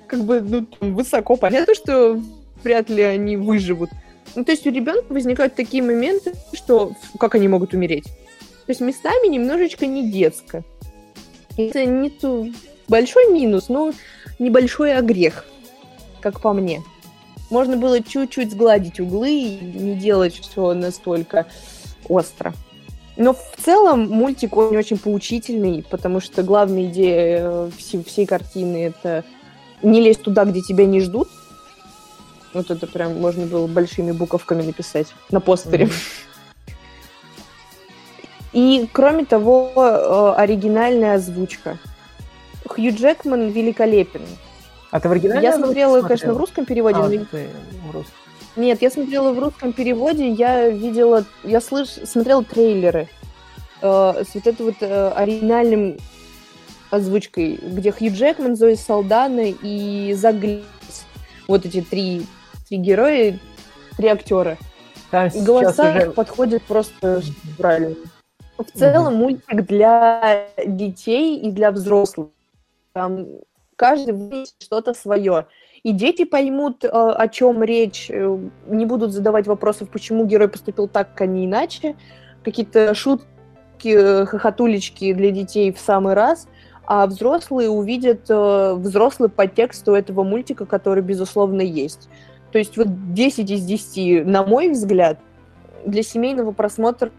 как 0.06 0.24
бы 0.24 0.40
ну, 0.40 0.66
высоко 0.80 1.36
понятно, 1.36 1.74
что 1.74 2.20
вряд 2.62 2.88
ли 2.88 3.02
они 3.02 3.36
выживут. 3.36 3.90
Ну, 4.34 4.44
то 4.44 4.52
есть 4.52 4.66
у 4.66 4.70
ребенка 4.70 5.12
возникают 5.12 5.54
такие 5.54 5.82
моменты, 5.82 6.34
что 6.52 6.92
как 7.18 7.34
они 7.34 7.48
могут 7.48 7.74
умереть. 7.74 8.04
То 8.04 8.70
есть 8.70 8.80
местами 8.80 9.28
немножечко 9.28 9.86
не 9.86 10.10
детско. 10.10 10.64
Это 11.56 11.84
не 11.84 12.10
то 12.10 12.46
большой 12.88 13.32
минус, 13.32 13.68
но 13.68 13.92
небольшой 14.38 14.94
огрех, 14.94 15.44
как 16.20 16.40
по 16.40 16.52
мне. 16.52 16.82
Можно 17.50 17.76
было 17.76 18.02
чуть-чуть 18.02 18.52
сгладить 18.52 19.00
углы 19.00 19.30
и 19.30 19.60
не 19.60 19.94
делать 19.94 20.34
все 20.34 20.74
настолько 20.74 21.46
остро. 22.08 22.52
Но 23.16 23.32
в 23.32 23.64
целом 23.64 24.08
мультик 24.08 24.56
он 24.56 24.76
очень 24.76 24.98
поучительный, 24.98 25.84
потому 25.88 26.20
что 26.20 26.42
главная 26.42 26.86
идея 26.86 27.40
э, 27.40 27.70
всей, 27.78 28.04
всей 28.04 28.26
картины 28.26 28.86
это 28.86 29.24
не 29.82 30.00
лезь 30.02 30.18
туда, 30.18 30.44
где 30.44 30.60
тебя 30.60 30.84
не 30.84 31.00
ждут. 31.00 31.28
Вот 32.52 32.70
это 32.70 32.86
прям 32.86 33.18
можно 33.18 33.46
было 33.46 33.66
большими 33.66 34.12
буковками 34.12 34.62
написать 34.62 35.08
на 35.30 35.40
постере. 35.40 35.88
И, 38.52 38.88
кроме 38.92 39.24
того, 39.24 39.72
э, 39.74 40.40
оригинальная 40.40 41.14
озвучка. 41.14 41.78
Хью 42.68 42.94
Джекман 42.94 43.48
великолепен. 43.48 44.22
А 44.90 45.00
ты 45.00 45.08
в 45.08 45.12
оригинале 45.12 45.42
Я 45.42 45.56
смотрела, 45.56 46.02
конечно, 46.02 46.34
в 46.34 46.36
русском 46.36 46.64
переводе. 46.64 46.98
А, 46.98 47.08
но... 47.08 47.08
ты 47.08 47.48
в 47.86 47.90
русском. 47.90 48.14
Нет, 48.56 48.80
я 48.80 48.90
смотрела 48.90 49.32
в 49.32 49.38
русском 49.38 49.72
переводе, 49.72 50.30
я 50.30 50.68
видела, 50.70 51.24
я 51.44 51.60
слыш... 51.60 51.88
смотрела 51.88 52.42
трейлеры 52.42 53.08
э, 53.82 54.24
с 54.26 54.34
вот 54.34 54.46
этим 54.46 54.64
вот 54.64 54.76
э, 54.80 55.08
оригинальным 55.10 55.98
озвучкой, 56.90 57.58
где 57.62 57.92
Хью 57.92 58.12
Джекман, 58.12 58.56
Зои 58.56 58.74
Салдана 58.74 59.42
и 59.44 60.14
Зак 60.14 60.36
Вот 61.46 61.66
эти 61.66 61.82
три, 61.82 62.26
три 62.68 62.78
героя, 62.78 63.38
три 63.98 64.08
актера. 64.08 64.56
Там 65.10 65.28
и 65.28 65.40
голоса 65.42 65.90
уже... 65.90 66.10
подходят 66.12 66.62
просто 66.62 67.22
правильно. 67.58 67.94
В 68.56 68.78
целом 68.78 69.14
mm 69.14 69.16
мультик 69.16 69.66
для 69.66 70.48
детей 70.64 71.38
и 71.38 71.50
для 71.50 71.70
взрослых. 71.70 72.28
Там 72.96 73.26
каждый 73.76 74.14
вынесет 74.14 74.54
что-то 74.58 74.94
свое. 74.94 75.48
И 75.82 75.92
дети 75.92 76.24
поймут, 76.24 76.82
э, 76.82 76.88
о 76.88 77.28
чем 77.28 77.62
речь, 77.62 78.06
э, 78.08 78.38
не 78.68 78.86
будут 78.86 79.12
задавать 79.12 79.46
вопросов, 79.46 79.90
почему 79.90 80.24
герой 80.24 80.48
поступил 80.48 80.88
так, 80.88 81.20
а 81.20 81.26
не 81.26 81.44
иначе. 81.44 81.94
Какие-то 82.42 82.94
шутки, 82.94 83.26
э, 83.84 84.24
хохотулечки 84.24 85.12
для 85.12 85.30
детей 85.30 85.72
в 85.72 85.78
самый 85.78 86.14
раз 86.14 86.48
а 86.88 87.06
взрослые 87.08 87.68
увидят 87.68 88.30
взрослый 88.30 89.28
подтекст 89.28 89.88
у 89.88 89.92
этого 89.92 90.22
мультика, 90.22 90.66
который, 90.66 91.02
безусловно, 91.02 91.60
есть. 91.60 92.08
То 92.52 92.58
есть 92.58 92.76
вот 92.78 93.12
10 93.12 93.50
из 93.50 93.64
10, 93.64 94.24
на 94.24 94.44
мой 94.44 94.70
взгляд, 94.70 95.18
для 95.84 96.04
семейного 96.04 96.52
просмотра 96.52 97.10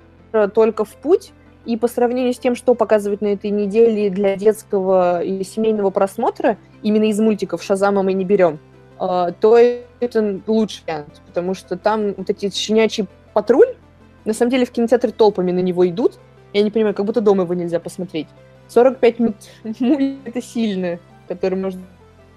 только 0.53 0.85
в 0.85 0.95
путь, 0.95 1.33
и 1.67 1.75
по 1.75 1.87
сравнению 1.87 2.33
с 2.33 2.39
тем, 2.39 2.55
что 2.55 2.73
показывают 2.73 3.21
на 3.21 3.27
этой 3.27 3.49
неделе 3.51 4.09
для 4.09 4.37
детского 4.37 5.21
и 5.21 5.43
семейного 5.43 5.89
просмотра, 5.89 6.57
именно 6.81 7.03
из 7.03 7.19
мультиков 7.19 7.61
«Шазама» 7.61 8.03
мы 8.03 8.13
не 8.13 8.23
берем, 8.23 8.59
а, 8.97 9.31
то 9.33 9.57
это 9.57 10.39
лучший 10.47 10.83
вариант, 10.87 11.21
потому 11.27 11.53
что 11.53 11.77
там 11.77 12.13
вот 12.13 12.29
эти 12.29 12.49
щенячий 12.49 13.07
патруль, 13.33 13.75
на 14.23 14.33
самом 14.33 14.51
деле 14.51 14.65
в 14.65 14.71
кинотеатре 14.71 15.11
толпами 15.11 15.51
на 15.51 15.59
него 15.59 15.87
идут. 15.87 16.19
Я 16.53 16.63
не 16.63 16.71
понимаю, 16.71 16.95
как 16.95 17.05
будто 17.05 17.21
дома 17.21 17.43
его 17.43 17.53
нельзя 17.53 17.79
посмотреть. 17.79 18.27
45 18.69 19.19
минут 19.19 19.35
это 20.25 20.41
сильно, 20.41 20.99
который 21.27 21.59
можно 21.59 21.81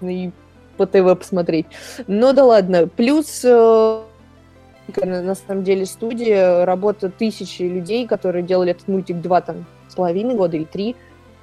и 0.01 0.31
по 0.77 0.85
ТВ 0.85 1.17
посмотреть. 1.17 1.67
Но 2.07 2.33
да 2.33 2.45
ладно. 2.45 2.87
Плюс 2.87 3.41
э, 3.43 4.00
на 4.97 5.35
самом 5.35 5.63
деле 5.63 5.85
студия, 5.85 6.65
работа 6.65 7.09
тысячи 7.09 7.63
людей, 7.63 8.07
которые 8.07 8.43
делали 8.43 8.71
этот 8.71 8.87
мультик 8.87 9.21
два 9.21 9.41
там 9.41 9.65
с 9.87 9.95
половиной 9.95 10.35
года 10.35 10.57
или 10.57 10.65
три, 10.65 10.95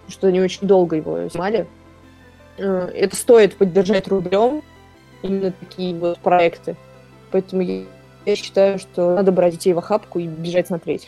что 0.08 0.28
они 0.28 0.40
очень 0.40 0.66
долго 0.66 0.96
его 0.96 1.28
снимали. 1.28 1.66
Э, 2.58 2.90
это 2.94 3.16
стоит 3.16 3.56
поддержать 3.56 4.08
рублем, 4.08 4.62
именно 5.22 5.52
такие 5.52 5.94
вот 5.94 6.18
проекты. 6.18 6.76
Поэтому 7.30 7.62
я, 7.62 8.36
считаю, 8.36 8.78
что 8.78 9.14
надо 9.14 9.32
брать 9.32 9.54
детей 9.54 9.72
в 9.72 9.78
охапку 9.78 10.18
и 10.18 10.26
бежать 10.26 10.68
смотреть. 10.68 11.06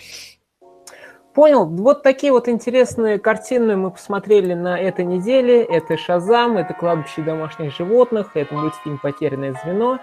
Понял. 1.35 1.65
Вот 1.65 2.03
такие 2.03 2.33
вот 2.33 2.49
интересные 2.49 3.19
картины 3.19 3.77
мы 3.77 3.93
посмотрели 3.93 4.55
на 4.55 4.79
этой 4.79 5.05
неделе. 5.05 5.63
Это 5.63 5.97
«Шазам», 5.97 6.57
это 6.57 6.75
«Кладбище 6.75 7.23
домашних 7.23 7.75
животных», 7.75 8.33
это 8.35 8.53
мультфильм 8.53 8.99
«Потерянное 8.99 9.55
звено». 9.65 10.01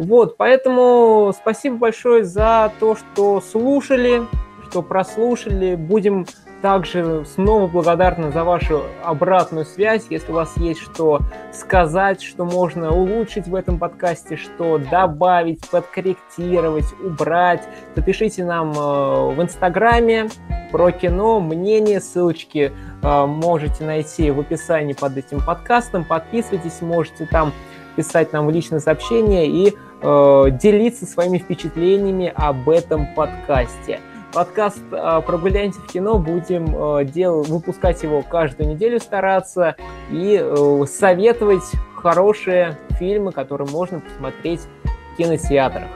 Вот, 0.00 0.38
поэтому 0.38 1.30
спасибо 1.36 1.76
большое 1.76 2.24
за 2.24 2.72
то, 2.80 2.96
что 2.96 3.42
слушали, 3.42 4.22
что 4.66 4.80
прослушали. 4.80 5.74
Будем 5.74 6.24
также 6.62 7.26
снова 7.26 7.66
благодарны 7.66 8.32
за 8.32 8.42
вашу 8.44 8.84
обратную 9.04 9.66
связь. 9.66 10.06
Если 10.08 10.32
у 10.32 10.36
вас 10.36 10.56
есть 10.56 10.80
что 10.80 11.20
сказать, 11.52 12.22
что 12.22 12.46
можно 12.46 12.90
улучшить 12.92 13.46
в 13.46 13.54
этом 13.54 13.78
подкасте, 13.78 14.36
что 14.38 14.78
добавить, 14.78 15.68
подкорректировать, 15.68 16.86
убрать, 17.04 17.62
то 17.94 18.02
нам 18.42 18.72
э, 18.72 19.34
в 19.34 19.42
Инстаграме 19.42 20.30
про 20.72 20.92
кино, 20.92 21.40
мнение, 21.40 22.00
ссылочки 22.00 22.72
э, 23.02 23.26
можете 23.26 23.84
найти 23.84 24.30
в 24.30 24.40
описании 24.40 24.94
под 24.94 25.18
этим 25.18 25.44
подкастом. 25.44 26.04
Подписывайтесь, 26.04 26.80
можете 26.80 27.26
там 27.26 27.52
писать 27.96 28.32
нам 28.32 28.46
в 28.46 28.50
личное 28.50 28.80
сообщение 28.80 29.46
и 29.46 29.76
э, 30.02 30.46
делиться 30.50 31.06
своими 31.06 31.38
впечатлениями 31.38 32.32
об 32.34 32.68
этом 32.68 33.06
подкасте. 33.14 34.00
Подкаст 34.32 34.82
э, 34.92 35.20
«Прогуляемся 35.26 35.80
в 35.80 35.86
кино» 35.86 36.18
будем 36.18 36.74
э, 36.74 37.04
дел... 37.04 37.42
выпускать 37.42 38.02
его 38.02 38.22
каждую 38.22 38.70
неделю, 38.70 39.00
стараться 39.00 39.74
и 40.10 40.40
э, 40.40 40.84
советовать 40.86 41.64
хорошие 41.96 42.78
фильмы, 42.98 43.32
которые 43.32 43.68
можно 43.68 44.00
посмотреть 44.00 44.60
в 44.84 45.16
кинотеатрах. 45.16 45.88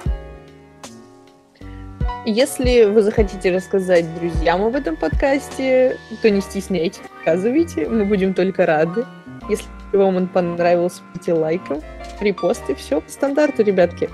Если 2.26 2.84
вы 2.84 3.02
захотите 3.02 3.55
рассказать 3.55 4.07
друзьям 4.18 4.64
об 4.64 4.74
этом 4.74 4.96
подкасте, 4.96 5.98
то 6.22 6.30
не 6.30 6.40
стесняйтесь, 6.40 7.02
рассказывайте, 7.16 7.86
мы 7.86 8.07
будем 8.07 8.32
только 8.32 8.64
рады. 8.64 9.05
Если 9.48 9.66
вам 9.92 10.16
он 10.16 10.26
понравился, 10.28 11.02
пите 11.12 11.34
лайком, 11.34 11.82
репосты, 12.22 12.74
все 12.74 13.00
по 13.00 13.10
стандарту, 13.10 13.62
ребятки. 13.62 14.10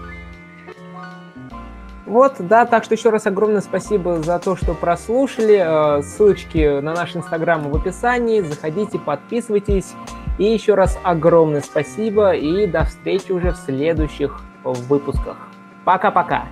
Вот, 2.07 2.37
да, 2.41 2.67
так 2.67 2.83
что 2.83 2.95
еще 2.95 3.11
раз 3.11 3.27
огромное 3.27 3.61
спасибо 3.61 4.21
за 4.21 4.41
то, 4.41 4.57
что 4.57 4.75
прослушали. 4.75 5.99
Э, 5.99 6.03
ссылочки 6.03 6.81
на 6.81 6.93
наш 6.93 7.15
инстаграм 7.15 7.63
в 7.71 7.77
описании. 7.77 8.41
Заходите, 8.41 8.99
подписывайтесь. 8.99 9.93
И 10.37 10.45
еще 10.45 10.75
раз 10.75 10.99
огромное 11.05 11.61
спасибо 11.61 12.33
и 12.33 12.67
до 12.67 12.85
встречи 12.85 13.31
уже 13.31 13.53
в 13.53 13.57
следующих 13.57 14.41
выпусках. 14.65 15.37
Пока-пока. 15.85 16.47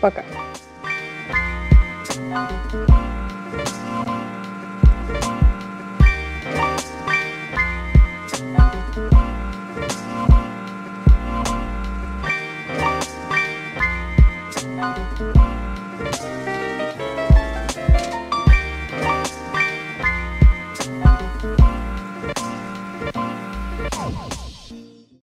Пока. 0.00 0.20
-пока. 0.20 0.24
Пока. 2.70 2.97